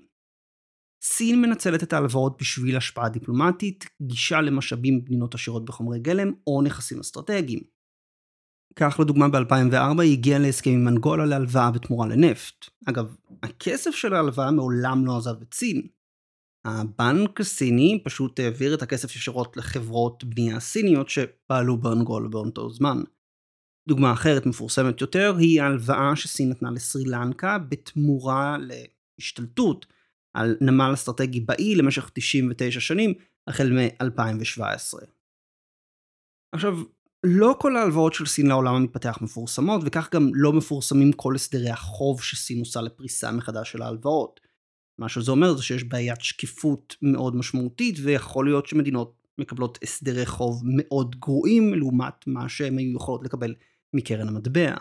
סין 1.04 1.42
מנצלת 1.42 1.84
את 1.84 1.94
ההלוואות 1.94 2.38
בשביל 2.40 2.78
השפעה 2.78 3.10
דיפלומטית, 3.10 3.86
גישה 4.02 4.42
למשאבים 4.42 5.00
במדינות 5.00 5.36
עשירות 5.36 5.66
בחומרי 5.66 6.00
גלם 6.00 6.34
או 6.48 6.62
נכסים 6.62 7.00
אסטרטגיים. 7.00 7.60
כך 8.76 9.00
לדוגמה 9.00 9.30
ב-2004 9.30 10.02
היא 10.02 10.14
הגיעה 10.14 10.40
להסכם 10.40 10.72
עם 10.72 10.88
אנגולה 10.88 11.26
להלוואה 11.26 11.72
בתמורה 11.72 12.08
לנפט. 12.08 12.66
אגב, 12.86 13.16
הכסף 13.44 13.92
של 13.92 14.14
ההלוואה 14.14 14.52
מעולם 14.52 15.06
לא 15.06 15.18
עזב 15.18 15.42
את 15.42 15.54
סין. 15.54 15.88
הבנק 16.66 17.40
הסיני 17.40 18.02
פשוט 18.04 18.40
העביר 18.40 18.74
את 18.74 18.82
הכסף 18.82 19.16
ישירות 19.16 19.58
לחברות 19.58 20.24
בנייה 20.24 20.60
סיניות 20.60 21.10
שפעלו 21.10 21.78
באנגולה 21.78 22.30
באותו 22.30 22.70
זמן. 22.70 22.98
דוגמה 23.88 24.14
אחרת 24.14 24.46
מפורסמת 24.46 25.02
יותר 25.02 25.36
היא 25.38 25.62
ההלוואה 25.62 26.16
שסין 26.16 26.50
נתנה 26.50 26.72
לסרי 26.72 27.04
לנקה 27.06 27.58
בתמורה 27.58 28.58
להשתלטות 29.20 29.86
על 30.34 30.58
נמל 30.62 30.92
אסטרטגי 30.94 31.40
באי 31.40 31.76
למשך 31.76 32.10
99 32.14 32.80
שנים 32.80 33.14
החל 33.48 33.72
מ-2017. 33.72 35.06
עכשיו, 36.56 36.78
לא 37.26 37.56
כל 37.60 37.78
ההלוואות 37.78 38.14
של 38.14 38.26
סין 38.26 38.48
לעולם 38.48 38.76
המתפתח 38.76 39.18
מפורסמות, 39.22 39.82
וכך 39.86 40.10
גם 40.14 40.30
לא 40.34 40.54
מפורסמים 40.54 41.14
כל 41.14 41.36
הסדרי 41.36 41.70
החוב 41.70 42.24
שסין 42.24 42.60
עושה 42.60 42.82
לפריסה 42.82 43.32
מחדש 43.32 43.72
של 43.72 43.82
ההלוואות. 43.82 44.40
מה 45.00 45.10
שזה 45.10 45.32
אומר 45.32 45.54
זה 45.58 45.64
שיש 45.64 45.84
בעיית 45.84 46.22
שקיפות 46.22 46.96
מאוד 47.02 47.36
משמעותית, 47.36 47.96
ויכול 48.04 48.46
להיות 48.46 48.68
שמדינות 48.68 49.24
מקבלות 49.38 49.80
הסדרי 49.84 50.26
חוב 50.26 50.62
מאוד 50.66 51.16
גרועים 51.20 51.74
לעומת 51.74 52.28
מה 52.28 52.50
שהן 52.50 52.78
היו 52.78 52.96
יכולות 52.96 53.24
לקבל 53.24 53.56
מקרן 53.94 54.28
המטבע. 54.28 54.76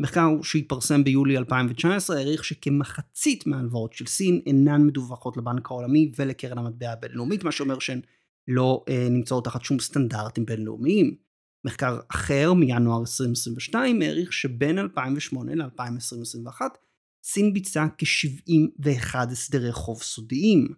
מחקר 0.00 0.42
שהתפרסם 0.42 1.04
ביולי 1.04 1.38
2019 1.38 2.16
העריך 2.16 2.44
שכמחצית 2.44 3.46
מההלוואות 3.46 3.92
של 3.92 4.06
סין 4.06 4.40
אינן 4.46 4.82
מדווחות 4.86 5.36
לבנק 5.36 5.70
העולמי 5.70 6.12
ולקרן 6.18 6.58
המטבע 6.58 6.92
הבינלאומית, 6.92 7.44
מה 7.44 7.52
שאומר 7.52 7.78
שהן 7.78 8.00
לא 8.48 8.84
אה, 8.88 9.08
נמצאות 9.10 9.44
תחת 9.44 9.64
שום 9.64 9.78
סטנדרטים 9.78 10.46
בינלאומיים. 10.46 11.16
מחקר 11.64 11.98
אחר 12.10 12.52
מינואר 12.52 13.00
2022 13.00 14.02
העריך 14.02 14.32
שבין 14.32 14.78
2008 14.78 15.54
ל-2021 15.54 16.60
סין 17.28 17.52
ביצעה 17.52 17.88
כ-71 17.98 19.14
הסדרי 19.32 19.72
חוב 19.72 20.02
סודיים. 20.02 20.68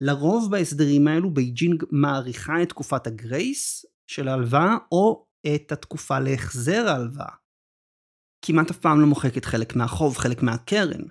לרוב 0.00 0.50
בהסדרים 0.50 1.08
האלו 1.08 1.34
בייג'ינג 1.34 1.84
מאריכה 1.92 2.62
את 2.62 2.68
תקופת 2.68 3.06
ה 3.06 3.19
grace 3.19 3.86
של 4.10 4.28
ההלוואה 4.28 4.76
או 4.92 5.26
את 5.54 5.72
התקופה 5.72 6.20
להחזר 6.20 6.84
ההלוואה. 6.88 7.34
כמעט 8.44 8.70
אף 8.70 8.78
פעם 8.78 9.00
לא 9.00 9.06
מוחקת 9.06 9.44
חלק 9.44 9.76
מהחוב, 9.76 10.16
חלק 10.16 10.42
מהקרן. 10.42 11.04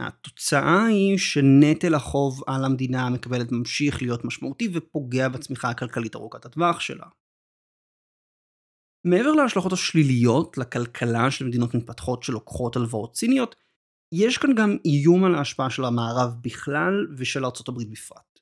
התוצאה 0.00 0.84
היא 0.86 1.18
שנטל 1.18 1.94
החוב 1.94 2.42
על 2.46 2.64
המדינה 2.64 3.06
המקבלת 3.06 3.52
ממשיך 3.52 4.02
להיות 4.02 4.24
משמעותי 4.24 4.68
ופוגע 4.74 5.28
בצמיחה 5.28 5.70
הכלכלית 5.70 6.16
ארוכת 6.16 6.44
הטווח 6.44 6.80
שלה. 6.80 7.06
מעבר 9.06 9.32
להשלכות 9.32 9.72
השליליות 9.72 10.58
לכלכלה 10.58 11.30
של 11.30 11.46
מדינות 11.46 11.74
מתפתחות 11.74 12.22
שלוקחות 12.22 12.76
הלוואות 12.76 13.12
ציניות, 13.12 13.63
יש 14.16 14.38
כאן 14.38 14.54
גם 14.54 14.76
איום 14.84 15.24
על 15.24 15.34
ההשפעה 15.34 15.70
של 15.70 15.84
המערב 15.84 16.34
בכלל 16.40 17.06
ושל 17.16 17.44
הברית 17.68 17.90
בפרט. 17.90 18.40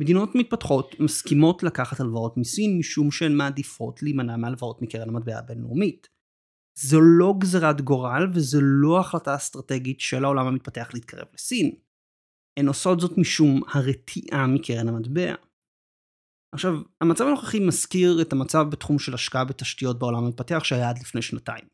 מדינות 0.00 0.30
מתפתחות 0.34 1.00
מסכימות 1.00 1.62
לקחת 1.62 2.00
הלוואות 2.00 2.36
מסין 2.36 2.78
משום 2.78 3.10
שהן 3.10 3.36
מעדיפות 3.36 4.02
להימנע 4.02 4.36
מהלוואות 4.36 4.82
מקרן 4.82 5.08
המטבע 5.08 5.38
הבינלאומית. 5.38 6.08
זו 6.78 6.98
לא 7.18 7.34
גזירת 7.38 7.80
גורל 7.80 8.30
וזו 8.34 8.58
לא 8.62 9.00
החלטה 9.00 9.34
אסטרטגית 9.34 10.00
של 10.00 10.24
העולם 10.24 10.46
המתפתח 10.46 10.90
להתקרב 10.94 11.26
לסין. 11.34 11.74
הן 12.58 12.68
עושות 12.68 13.00
זאת 13.00 13.18
משום 13.18 13.60
הרתיעה 13.68 14.46
מקרן 14.46 14.88
המטבע. 14.88 15.34
עכשיו, 16.54 16.72
המצב 17.00 17.24
הנוכחי 17.24 17.60
מזכיר 17.66 18.22
את 18.22 18.32
המצב 18.32 18.66
בתחום 18.72 18.98
של 18.98 19.14
השקעה 19.14 19.44
בתשתיות 19.44 19.98
בעולם 19.98 20.24
המתפתח 20.24 20.64
שהיה 20.64 20.90
עד 20.90 20.98
לפני 20.98 21.22
שנתיים. 21.22 21.64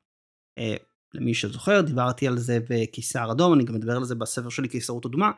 למי 1.16 1.34
שזוכר, 1.34 1.80
דיברתי 1.80 2.28
על 2.28 2.38
זה 2.38 2.58
בקיסר 2.70 3.32
אדום, 3.32 3.54
אני 3.54 3.64
גם 3.64 3.74
מדבר 3.74 3.96
על 3.96 4.04
זה 4.04 4.14
בספר 4.14 4.48
שלי 4.48 4.68
קיסרות 4.68 5.06
אדומה. 5.06 5.30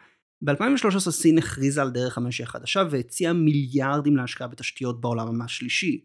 ב-2013 0.45 1.11
סין 1.11 1.39
הכריזה 1.39 1.83
על 1.83 1.91
דרך 1.91 2.19
המשי 2.19 2.43
החדשה 2.43 2.83
והציעה 2.91 3.33
מיליארדים 3.33 4.17
להשקעה 4.17 4.49
בתשתיות 4.49 5.01
בעולם 5.01 5.43
השלישי. 5.43 6.01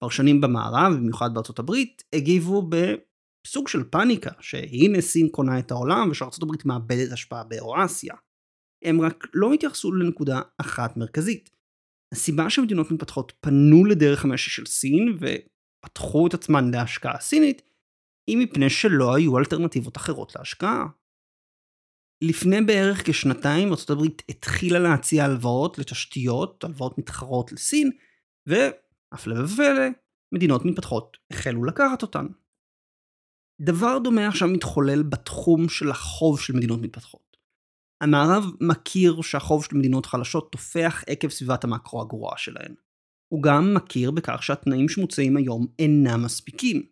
פרשנים 0.00 0.40
במערב, 0.40 0.92
במיוחד 0.96 1.34
בארצות 1.34 1.58
הברית, 1.58 2.02
הגיבו 2.12 2.70
בסוג 2.70 3.68
של 3.68 3.84
פאניקה, 3.84 4.30
שהנה 4.40 5.00
סין 5.00 5.28
קונה 5.28 5.58
את 5.58 5.70
העולם 5.70 6.10
ושארצות 6.10 6.42
הברית 6.42 6.64
מאבדת 6.64 7.12
השפעה 7.12 7.44
באירואסיה. 7.44 8.14
הם 8.84 9.00
רק 9.00 9.26
לא 9.34 9.52
התייחסו 9.52 9.92
לנקודה 9.92 10.40
אחת 10.58 10.96
מרכזית. 10.96 11.50
הסיבה 12.14 12.50
שמדינות 12.50 12.90
מתפתחות 12.90 13.32
פנו 13.40 13.84
לדרך 13.84 14.24
המשי 14.24 14.50
של 14.50 14.66
סין 14.66 15.18
ופתחו 15.20 16.26
את 16.26 16.34
עצמן 16.34 16.70
להשקעה 16.70 17.20
סינית, 17.20 17.62
היא 18.28 18.36
מפני 18.38 18.70
שלא 18.70 19.14
היו 19.14 19.38
אלטרנטיבות 19.38 19.96
אחרות 19.96 20.36
להשקעה. 20.36 20.86
לפני 22.24 22.60
בערך 22.66 23.02
כשנתיים 23.06 23.68
ארה"ב 23.68 24.02
התחילה 24.28 24.78
להציע 24.78 25.24
הלוואות 25.24 25.78
לתשתיות, 25.78 26.64
הלוואות 26.64 26.98
מתחרות 26.98 27.52
לסין, 27.52 27.90
והפלא 28.46 29.44
ופלא, 29.44 29.88
מדינות 30.34 30.64
מתפתחות 30.64 31.16
החלו 31.30 31.64
לקחת 31.64 32.02
אותן. 32.02 32.26
דבר 33.60 33.98
דומה 33.98 34.28
עכשיו 34.28 34.48
מתחולל 34.48 35.02
בתחום 35.02 35.68
של 35.68 35.90
החוב 35.90 36.40
של 36.40 36.56
מדינות 36.56 36.80
מתפתחות. 36.82 37.36
המערב 38.02 38.44
מכיר 38.60 39.22
שהחוב 39.22 39.64
של 39.64 39.76
מדינות 39.76 40.06
חלשות 40.06 40.52
תופח 40.52 41.04
עקב 41.06 41.28
סביבת 41.28 41.64
המקרו 41.64 42.02
הגרועה 42.02 42.38
שלהן. 42.38 42.74
הוא 43.32 43.42
גם 43.42 43.74
מכיר 43.74 44.10
בכך 44.10 44.42
שהתנאים 44.42 44.88
שמוצעים 44.88 45.36
היום 45.36 45.66
אינם 45.78 46.22
מספיקים. 46.24 46.82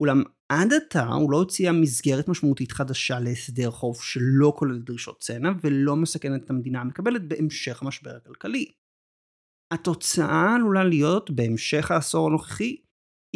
אולם 0.00 0.22
עד 0.52 0.72
עתה 0.72 1.06
הוא 1.06 1.30
לא 1.32 1.42
הציע 1.42 1.72
מסגרת 1.72 2.28
משמעותית 2.28 2.72
חדשה 2.72 3.20
להסדר 3.20 3.70
חוב 3.70 4.02
שלא 4.02 4.52
כולל 4.56 4.78
דרישות 4.78 5.20
צנע 5.20 5.50
ולא 5.62 5.96
מסכנת 5.96 6.44
את 6.44 6.50
המדינה 6.50 6.80
המקבלת 6.80 7.28
בהמשך 7.28 7.82
המשבר 7.82 8.16
הכלכלי. 8.16 8.72
התוצאה 9.74 10.54
עלולה 10.54 10.84
להיות 10.84 11.30
בהמשך 11.30 11.90
העשור 11.90 12.26
הנוכחי 12.26 12.76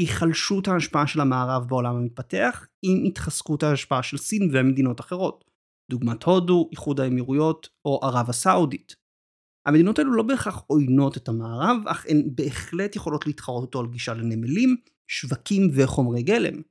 היחלשות 0.01 0.69
ההשפעה 0.69 1.07
של 1.07 1.21
המערב 1.21 1.69
בעולם 1.69 1.97
המתפתח 1.97 2.67
עם 2.85 3.05
התחזקות 3.05 3.63
ההשפעה 3.63 4.03
של 4.03 4.17
סין 4.17 4.51
ומדינות 4.53 5.01
אחרות, 5.01 5.45
דוגמת 5.91 6.23
הודו, 6.23 6.69
איחוד 6.73 7.01
האמירויות 7.01 7.69
או 7.85 8.01
ערב 8.03 8.31
הסעודית. 8.31 8.95
המדינות 9.67 9.99
האלו 9.99 10.13
לא 10.13 10.23
בהכרח 10.23 10.63
עוינות 10.67 11.17
את 11.17 11.29
המערב, 11.29 11.77
אך 11.87 12.07
הן 12.09 12.23
בהחלט 12.35 12.97
יכולות 12.97 13.27
להתחרות 13.27 13.63
אותו 13.63 13.81
על 13.81 13.87
גישה 13.87 14.15
לנמלים, 14.15 14.77
שווקים 15.11 15.71
וחומרי 15.75 16.23
גלם. 16.23 16.63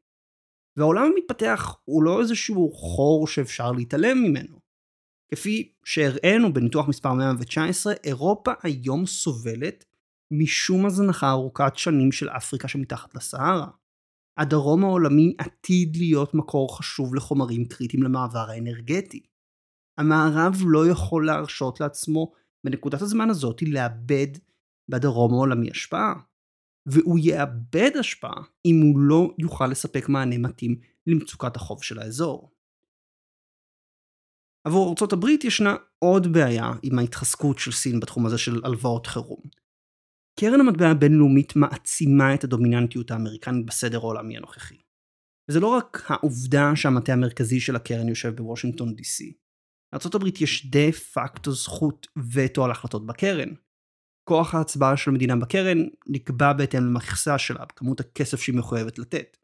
והעולם 0.78 1.04
המתפתח 1.04 1.76
הוא 1.86 2.04
לא 2.04 2.22
איזשהו 2.22 2.72
חור 2.74 3.28
שאפשר 3.28 3.72
להתעלם 3.72 4.18
ממנו. 4.24 4.60
כפי 5.32 5.72
שהראינו 5.86 6.54
בניתוח 6.54 6.88
מספר 6.88 7.14
119, 7.14 7.94
אירופה 8.04 8.52
היום 8.64 9.06
סובלת 9.06 9.86
משום 10.32 10.86
הזנחה 10.86 11.32
ארוכת 11.32 11.74
שנים 11.76 12.12
של 12.12 12.30
אפריקה 12.30 12.68
שמתחת 12.68 13.16
לסהרה. 13.16 13.68
הדרום 14.38 14.84
העולמי 14.84 15.36
עתיד 15.38 15.98
להיות 15.98 16.34
מקור 16.34 16.78
חשוב 16.78 17.16
לחומרים 17.16 17.66
קריטיים 17.66 18.04
למעבר 18.04 18.50
האנרגטי. 18.50 19.24
המערב 19.98 20.56
לא 20.66 20.88
יכול 20.88 21.26
להרשות 21.26 21.80
לעצמו 21.80 22.32
בנקודת 22.64 23.02
הזמן 23.02 23.30
הזאת 23.30 23.62
לאבד 23.62 24.28
בדרום 24.90 25.34
העולמי 25.34 25.72
השפעה. 25.72 26.14
והוא 26.86 27.20
יאבד 27.22 27.92
השפעה 28.00 28.44
אם 28.66 28.82
הוא 28.82 29.00
לא 29.00 29.36
יוכל 29.40 29.68
לספק 29.68 30.10
מענה 30.10 30.38
מתאים 30.38 30.80
למצוקת 31.08 31.56
החוב 31.56 31.84
של 31.84 32.00
האזור. 32.00 32.52
עבור 34.68 34.90
ארצות 34.90 35.14
הברית 35.14 35.44
ישנה 35.44 35.76
עוד 36.00 36.34
בעיה 36.34 36.72
עם 36.84 37.00
ההתחזקות 37.00 37.60
של 37.60 37.72
סין 37.72 38.00
בתחום 38.00 38.26
הזה 38.26 38.38
של 38.38 38.62
הלוואות 38.64 39.08
חירום. 39.08 39.42
קרן 40.40 40.60
המטבע 40.60 40.88
הבינלאומית 40.88 41.56
מעצימה 41.56 42.34
את 42.34 42.44
הדומיננטיות 42.44 43.12
האמריקנית 43.12 43.66
בסדר 43.66 43.98
העולמי 43.98 44.38
הנוכחי. 44.38 44.78
וזה 45.50 45.60
לא 45.60 45.68
רק 45.68 46.04
העובדה 46.08 46.76
שהמטה 46.76 47.14
המרכזי 47.14 47.60
של 47.60 47.76
הקרן 47.76 48.10
יושב 48.10 48.36
בוושינגטון 48.36 48.90
DC. 48.90 49.34
לארה"ב 49.94 50.42
יש 50.42 50.66
דה 50.66 50.92
פקטו 50.92 51.52
זכות 51.52 52.08
וטו 52.34 52.66
על 52.66 52.72
החלטות 52.72 53.06
בקרן. 53.06 53.50
כוח 54.32 54.56
ההצבעה 54.56 54.98
של 54.98 55.12
המדינה 55.12 55.36
בקרן 55.36 55.78
נקבע 56.08 56.54
בהתאם 56.54 56.84
למכסה 56.84 57.38
שלה, 57.38 57.66
בכמות 57.66 58.00
הכסף 58.00 58.42
שהיא 58.42 58.56
מחויבת 58.56 59.00
לתת. 59.00 59.38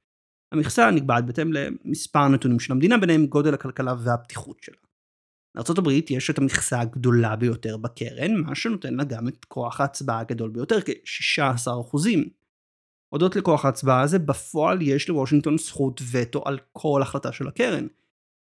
המכסה 0.52 0.92
נקבעת 0.92 1.26
בהתאם 1.26 1.54
למספר 1.54 2.20
הנתונים 2.20 2.60
של 2.60 2.74
המדינה, 2.74 2.98
ביניהם 2.98 3.26
גודל 3.26 3.54
הכלכלה 3.54 3.94
והפתיחות 4.00 4.64
שלה. 4.64 4.76
לארה"ב 5.56 5.88
יש 6.10 6.30
את 6.30 6.38
המכסה 6.38 6.80
הגדולה 6.80 7.36
ביותר 7.36 7.78
בקרן, 7.78 8.36
מה 8.36 8.56
שנותן 8.56 8.94
לה 8.94 9.04
גם 9.04 9.28
את 9.28 9.46
כוח 9.46 9.82
ההצבעה 9.82 10.20
הגדול 10.20 10.50
ביותר, 10.50 10.82
כ-16%. 10.82 11.98
הודות 13.14 13.36
לכוח 13.36 13.66
ההצבעה 13.66 14.02
הזה, 14.02 14.20
בפועל 14.20 14.82
יש 14.82 15.10
לוושינגטון 15.10 15.58
זכות 15.58 16.02
וטו 16.12 16.44
על 16.46 16.60
כל 16.72 17.02
החלטה 17.02 17.32
של 17.32 17.48
הקרן, 17.48 17.88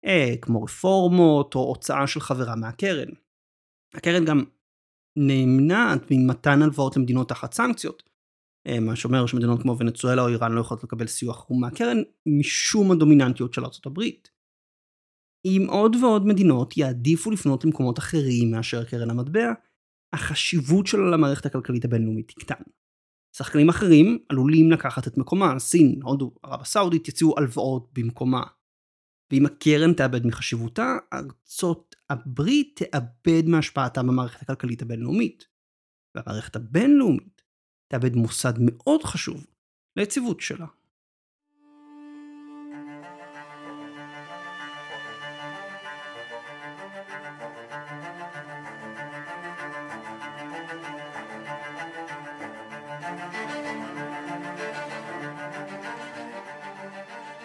אה, 0.05 0.33
כמו 0.41 0.63
רפורמות 0.63 1.55
או 1.55 1.59
הוצאה 1.59 2.07
של 2.07 2.19
חברה 2.19 2.55
מהקרן. 2.55 3.09
הקרן 3.93 4.25
גם 4.25 4.43
נמנעת 5.17 6.01
ממתן 6.11 6.61
הלוואות 6.61 6.97
למדינות 6.97 7.29
תחת 7.29 7.53
סנקציות, 7.53 8.03
אה, 8.67 8.79
מה 8.79 8.95
שאומר 8.95 9.25
שמדינות 9.25 9.61
כמו 9.61 9.77
ונצואלה 9.79 10.21
או 10.21 10.27
איראן 10.27 10.51
לא 10.51 10.61
יכולות 10.61 10.83
לקבל 10.83 11.07
סיוע 11.07 11.33
חירום 11.33 11.61
מהקרן 11.61 11.97
משום 12.39 12.91
הדומיננטיות 12.91 13.53
של 13.53 13.65
ארה"ב. 13.65 14.01
אם 15.45 15.65
עוד 15.69 15.95
ועוד 15.95 16.25
מדינות 16.25 16.77
יעדיפו 16.77 17.31
לפנות 17.31 17.65
למקומות 17.65 17.99
אחרים 17.99 18.51
מאשר 18.51 18.83
קרן 18.83 19.09
המטבע, 19.09 19.53
החשיבות 20.13 20.87
שלה 20.87 21.11
למערכת 21.11 21.45
הכלכלית 21.45 21.85
הבינלאומית 21.85 22.27
תקטן. 22.27 22.63
שחקנים 23.37 23.69
אחרים 23.69 24.17
עלולים 24.29 24.71
לקחת 24.71 25.07
את 25.07 25.17
מקומה, 25.17 25.59
סין, 25.59 25.99
הודו, 26.03 26.31
ערב 26.43 26.61
הסעודית 26.61 27.07
יציעו 27.07 27.35
הלוואות 27.37 27.89
במקומה. 27.93 28.43
ואם 29.35 29.45
הקרן 29.45 29.93
תאבד 29.93 30.27
מחשיבותה, 30.27 30.97
ארצות 31.13 31.95
הברית 32.09 32.81
תאבד 32.83 33.47
מהשפעתה 33.47 34.03
במערכת 34.03 34.41
הכלכלית 34.41 34.81
הבינלאומית. 34.81 35.47
והמערכת 36.15 36.55
הבינלאומית 36.55 37.41
תאבד 37.87 38.15
מוסד 38.15 38.53
מאוד 38.59 39.03
חשוב 39.03 39.45
ליציבות 39.95 40.41
שלה. 40.41 40.65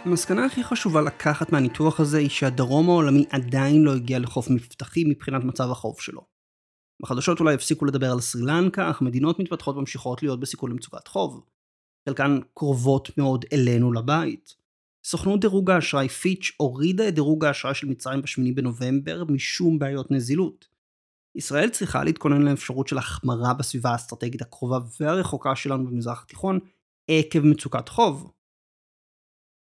המסקנה 0.05 0.45
הכי 0.45 0.65
חשובה 0.65 1.01
לקחת 1.01 1.53
מהניתוח 1.53 2.01
הזה 2.01 2.19
היא 2.19 2.29
שהדרום 2.29 2.89
העולמי 2.89 3.25
עדיין 3.31 3.83
לא 3.83 3.95
הגיע 3.95 4.19
לחוף 4.19 4.51
מבטחי 4.51 5.05
מבחינת 5.05 5.45
מצב 5.45 5.71
החוף 5.71 6.01
שלו. 6.01 6.27
בחדשות 7.03 7.41
אולי 7.41 7.55
הפסיקו 7.55 7.85
לדבר 7.85 8.13
על 8.13 8.21
סרי 8.21 8.43
לנקה, 8.43 8.91
אך 8.91 9.03
מדינות 9.03 9.39
מתפתחות 9.39 9.77
ממשיכות 9.77 10.23
להיות 10.23 10.41
בסיכון 10.41 10.71
למצוקת 10.71 11.09
חוב. 11.09 11.45
חלקן 12.09 12.39
קרובות 12.55 13.19
מאוד 13.19 13.45
אלינו 13.53 13.93
לבית. 13.93 14.55
סוכנות 15.05 15.41
דירוג 15.41 15.71
האשראי 15.71 16.09
פיץ' 16.09 16.53
הורידה 16.57 17.09
את 17.09 17.15
דירוג 17.15 17.45
האשראי 17.45 17.75
של 17.75 17.87
מצרים 17.87 18.23
ב-8 18.23 18.55
בנובמבר 18.55 19.25
משום 19.25 19.79
בעיות 19.79 20.11
נזילות. 20.11 20.69
ישראל 21.35 21.69
צריכה 21.69 22.05
להתכונן 22.05 22.43
לאפשרות 22.43 22.89
של 22.89 22.99
החמרה 22.99 23.55
בסביבה 23.55 23.91
האסטרטגית 23.91 24.43
הקרובה 24.43 24.79
והרחוקה 25.01 25.57
שלנו 25.57 25.87
במזרח 25.87 26.23
התיכון 26.23 26.59
עקב 27.09 27.41
מצוקת 27.41 27.89
חוב. 27.89 28.33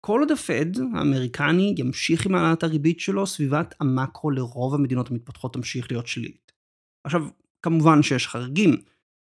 כל 0.01 0.19
עוד 0.19 0.31
הפד 0.31 0.65
האמריקני 0.95 1.75
ימשיך 1.77 2.25
עם 2.25 2.35
העלאת 2.35 2.63
הריבית 2.63 2.99
שלו, 2.99 3.27
סביבת 3.27 3.75
המקרו 3.79 4.31
לרוב 4.31 4.75
המדינות 4.75 5.11
המתפתחות 5.11 5.53
תמשיך 5.53 5.91
להיות 5.91 6.07
שלילית. 6.07 6.51
עכשיו, 7.03 7.21
כמובן 7.61 8.03
שיש 8.03 8.27
חריגים. 8.27 8.81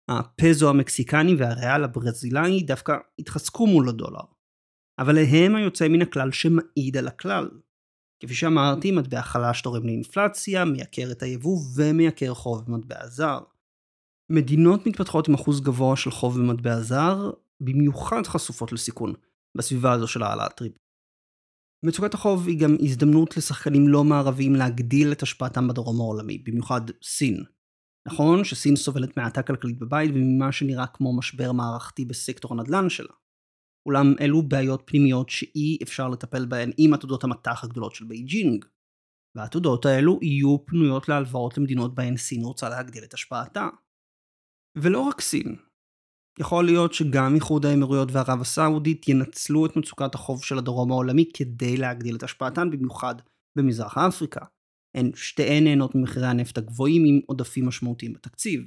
הפזו 0.08 0.70
המקסיקני 0.70 1.34
והריאל 1.34 1.84
הברזילאי 1.84 2.62
דווקא 2.62 2.96
התחזקו 3.18 3.66
מול 3.66 3.88
הדולר. 3.88 4.20
אבל 4.98 5.18
הם 5.18 5.54
היוצא 5.54 5.88
מן 5.88 6.02
הכלל 6.02 6.32
שמעיד 6.32 6.96
על 6.96 7.08
הכלל. 7.08 7.48
כפי 8.20 8.34
שאמרתי, 8.34 8.90
מטבע 8.90 9.22
חלש 9.22 9.62
תורם 9.62 9.86
לאינפלציה, 9.86 10.64
מייקר 10.64 11.08
את 11.10 11.22
היבוא 11.22 11.58
ומייקר 11.76 12.34
חוב 12.34 12.64
במטבע 12.66 13.06
זר. 13.06 13.38
מדינות 14.30 14.86
מתפתחות 14.86 15.28
עם 15.28 15.34
אחוז 15.34 15.60
גבוה 15.60 15.96
של 15.96 16.10
חוב 16.10 16.38
במטבע 16.38 16.80
זר, 16.80 17.30
במיוחד 17.60 18.26
חשופות 18.26 18.72
לסיכון, 18.72 19.14
בסביבה 19.56 19.92
הזו 19.92 20.06
של 20.06 20.22
העלאת 20.22 20.60
ריבית. 20.60 20.88
מצוקת 21.84 22.14
החוב 22.14 22.48
היא 22.48 22.60
גם 22.60 22.76
הזדמנות 22.80 23.36
לשחקנים 23.36 23.88
לא 23.88 24.04
מערביים 24.04 24.54
להגדיל 24.54 25.12
את 25.12 25.22
השפעתם 25.22 25.68
בדרום 25.68 26.00
העולמי, 26.00 26.38
במיוחד 26.38 26.80
סין. 27.02 27.44
נכון 28.08 28.44
שסין 28.44 28.76
סובלת 28.76 29.16
מהאטה 29.16 29.42
כלכלית 29.42 29.78
בבית 29.78 30.10
וממה 30.14 30.52
שנראה 30.52 30.86
כמו 30.86 31.16
משבר 31.18 31.52
מערכתי 31.52 32.04
בסקטור 32.04 32.52
הנדל"ן 32.52 32.88
שלה. 32.88 33.12
אולם 33.88 34.14
אלו 34.20 34.42
בעיות 34.42 34.82
פנימיות 34.86 35.28
שאי 35.28 35.78
אפשר 35.82 36.08
לטפל 36.08 36.46
בהן 36.46 36.70
עם 36.78 36.94
עתודות 36.94 37.24
המט"ח 37.24 37.64
הגדולות 37.64 37.94
של 37.94 38.04
בייג'ינג. 38.04 38.64
והעתודות 39.36 39.86
האלו 39.86 40.18
יהיו 40.22 40.66
פנויות 40.66 41.08
להלוואות 41.08 41.58
למדינות 41.58 41.94
בהן 41.94 42.16
סין 42.16 42.44
רוצה 42.44 42.68
להגדיל 42.68 43.04
את 43.04 43.14
השפעתה. 43.14 43.68
ולא 44.78 45.00
רק 45.00 45.20
סין, 45.20 45.56
יכול 46.40 46.64
להיות 46.64 46.92
שגם 46.92 47.34
איחוד 47.34 47.66
האמירויות 47.66 48.08
וערב 48.12 48.40
הסעודית 48.40 49.08
ינצלו 49.08 49.66
את 49.66 49.76
מצוקת 49.76 50.14
החוב 50.14 50.44
של 50.44 50.58
הדרום 50.58 50.90
העולמי 50.90 51.30
כדי 51.34 51.76
להגדיל 51.76 52.16
את 52.16 52.22
השפעתן, 52.22 52.70
במיוחד 52.70 53.14
במזרח 53.56 53.98
אפריקה. 53.98 54.44
הן 54.94 55.10
שתיהן 55.14 55.64
נהנות 55.64 55.94
ממחירי 55.94 56.26
הנפט 56.26 56.58
הגבוהים 56.58 57.04
עם 57.06 57.20
עודפים 57.26 57.66
משמעותיים 57.66 58.12
בתקציב. 58.12 58.60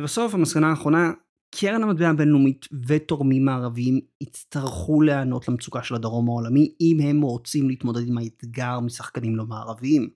ובסוף 0.00 0.34
המסקנה 0.34 0.70
האחרונה, 0.70 1.12
קרן 1.54 1.82
המטבע 1.82 2.08
הבינלאומית 2.08 2.66
ותורמים 2.86 3.44
מערביים 3.44 4.00
יצטרכו 4.20 5.02
להיענות 5.02 5.48
למצוקה 5.48 5.82
של 5.82 5.94
הדרום 5.94 6.28
העולמי 6.28 6.74
אם 6.80 6.98
הם 7.02 7.22
רוצים 7.22 7.68
להתמודד 7.68 8.08
עם 8.08 8.18
האתגר 8.18 8.80
משחקנים 8.80 9.36
לא 9.36 9.46
מערביים. 9.46 10.10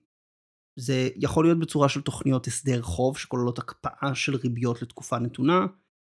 זה 0.79 1.09
יכול 1.15 1.45
להיות 1.45 1.59
בצורה 1.59 1.89
של 1.89 2.01
תוכניות 2.01 2.47
הסדר 2.47 2.81
חוב 2.81 3.17
שכוללות 3.17 3.59
הקפאה 3.59 4.15
של 4.15 4.35
ריביות 4.35 4.81
לתקופה 4.81 5.19
נתונה, 5.19 5.65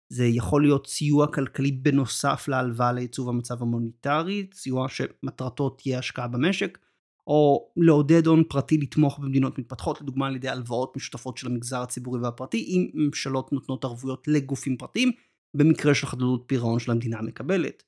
זה 0.10 0.26
יכול 0.26 0.62
להיות 0.62 0.88
סיוע 0.88 1.28
כלכלי 1.28 1.72
בנוסף 1.72 2.48
להלוואה 2.48 2.92
לייצוב 2.92 3.30
המצב 3.30 3.62
המוניטרי, 3.62 4.48
סיוע 4.54 4.88
שמטרתו 4.90 5.70
תהיה 5.70 6.00
השקעה 6.00 6.28
במשק, 6.28 6.78
או 7.28 7.70
לעודד 7.78 8.28
הון 8.28 8.44
פרטי 8.50 8.78
לתמוך 8.78 9.20
במדינות 9.20 9.60
מתפתחות, 9.60 10.02
לדוגמה 10.02 10.28
על 10.28 10.36
ידי 10.36 10.50
הלוואות 10.50 10.96
משותפות 10.96 11.38
של 11.38 11.48
המגזר 11.48 11.82
הציבורי 11.82 12.20
והפרטי, 12.20 12.58
אם 12.58 12.90
ממשלות 12.94 13.54
נותנות 13.54 13.86
ערבויות 13.86 14.28
לגופים 14.28 14.78
פרטיים, 14.78 15.12
במקרה 15.54 15.96
של 15.96 16.08
חדלות 16.08 16.44
פירעון 16.48 16.80
של 16.80 16.92
המדינה 16.92 17.18
המקבלת. 17.20 17.84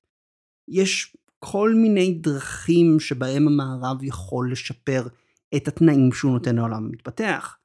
יש 0.67 1.17
כל 1.39 1.73
מיני 1.73 2.13
דרכים 2.13 2.99
שבהם 2.99 3.47
המערב 3.47 4.03
יכול 4.03 4.51
לשפר 4.51 5.07
את 5.55 5.67
התנאים 5.67 6.11
שהוא 6.11 6.31
נותן 6.31 6.55
לעולם 6.55 6.85
המתפתח. 6.85 7.57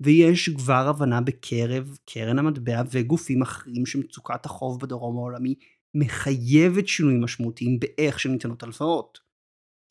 ויש 0.00 0.48
כבר 0.48 0.88
הבנה 0.88 1.20
בקרב 1.20 1.96
קרן 2.10 2.38
המטבע 2.38 2.82
וגופים 2.90 3.42
אחרים 3.42 3.86
שמצוקת 3.86 4.46
החוב 4.46 4.80
בדרום 4.80 5.16
העולמי 5.16 5.54
מחייבת 5.94 6.88
שינויים 6.88 7.24
משמעותיים 7.24 7.80
באיך 7.80 8.20
שניתנות 8.20 8.62
הלוואות. 8.62 9.18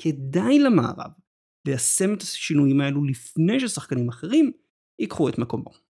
כדאי 0.02 0.60
למערב 0.60 1.12
ליישם 1.67 2.13
את 2.13 2.22
השינויים 2.22 2.82
האלו 2.82 3.04
לפני 3.04 3.60
ששחקנים 3.60 4.10
אחרים 4.10 4.52
ייקחו 5.00 5.30
את 5.30 5.38
מקומו. 5.38 5.88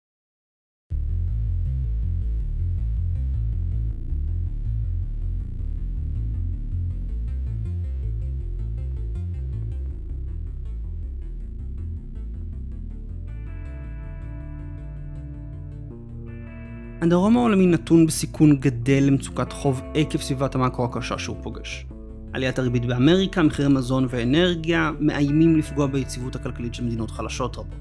הדרום 17.02 17.38
העולמי 17.38 17.66
נתון 17.66 18.06
בסיכון 18.06 18.56
גדל 18.56 19.04
למצוקת 19.04 19.52
חוב 19.52 19.82
עקב 19.94 20.18
סביבת 20.18 20.56
המאקרו 20.56 20.86
הקשה 20.86 21.18
שהוא 21.18 21.36
פוגש. 21.44 21.86
עליית 22.34 22.60
הריבית 22.60 22.86
באמריקה, 22.86 23.44
מחירי 23.44 23.68
מזון 23.68 24.08
ואנרגיה, 24.10 24.92
מאיימים 25.00 25.56
לפגוע 25.56 25.88
ביציבות 25.88 26.36
הכלכלית 26.36 26.74
של 26.74 26.84
מדינות 26.84 27.12
חלשות 27.12 27.58
רבות. 27.58 27.76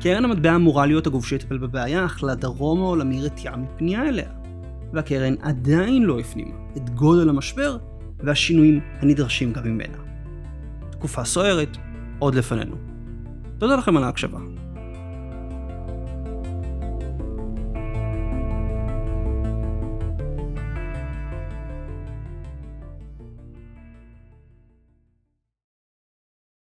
קרן 0.00 0.24
המטבע 0.24 0.56
אמורה 0.56 0.86
להיות 0.86 1.06
הגוף 1.06 1.26
שיטפל 1.26 1.58
בבעיה, 1.58 2.04
אך 2.04 2.24
לדרום 2.24 2.80
העולמי 2.80 3.22
רתיעה 3.22 3.56
מפנייה 3.56 4.08
אליה. 4.08 4.28
והקרן 4.92 5.34
עדיין 5.42 6.02
לא 6.02 6.20
הפנימה 6.20 6.54
את 6.76 6.90
גודל 6.90 7.28
המשבר 7.28 7.76
והשינויים 8.18 8.80
הנדרשים 9.00 9.52
גם 9.52 9.64
ממנה. 9.64 9.98
תקופה 10.90 11.24
סוערת 11.24 11.76
עוד 12.18 12.34
לפנינו. 12.34 12.76
תודה 13.58 13.76
לכם 13.76 13.96
על 13.96 14.04
ההקשבה. 14.04 14.38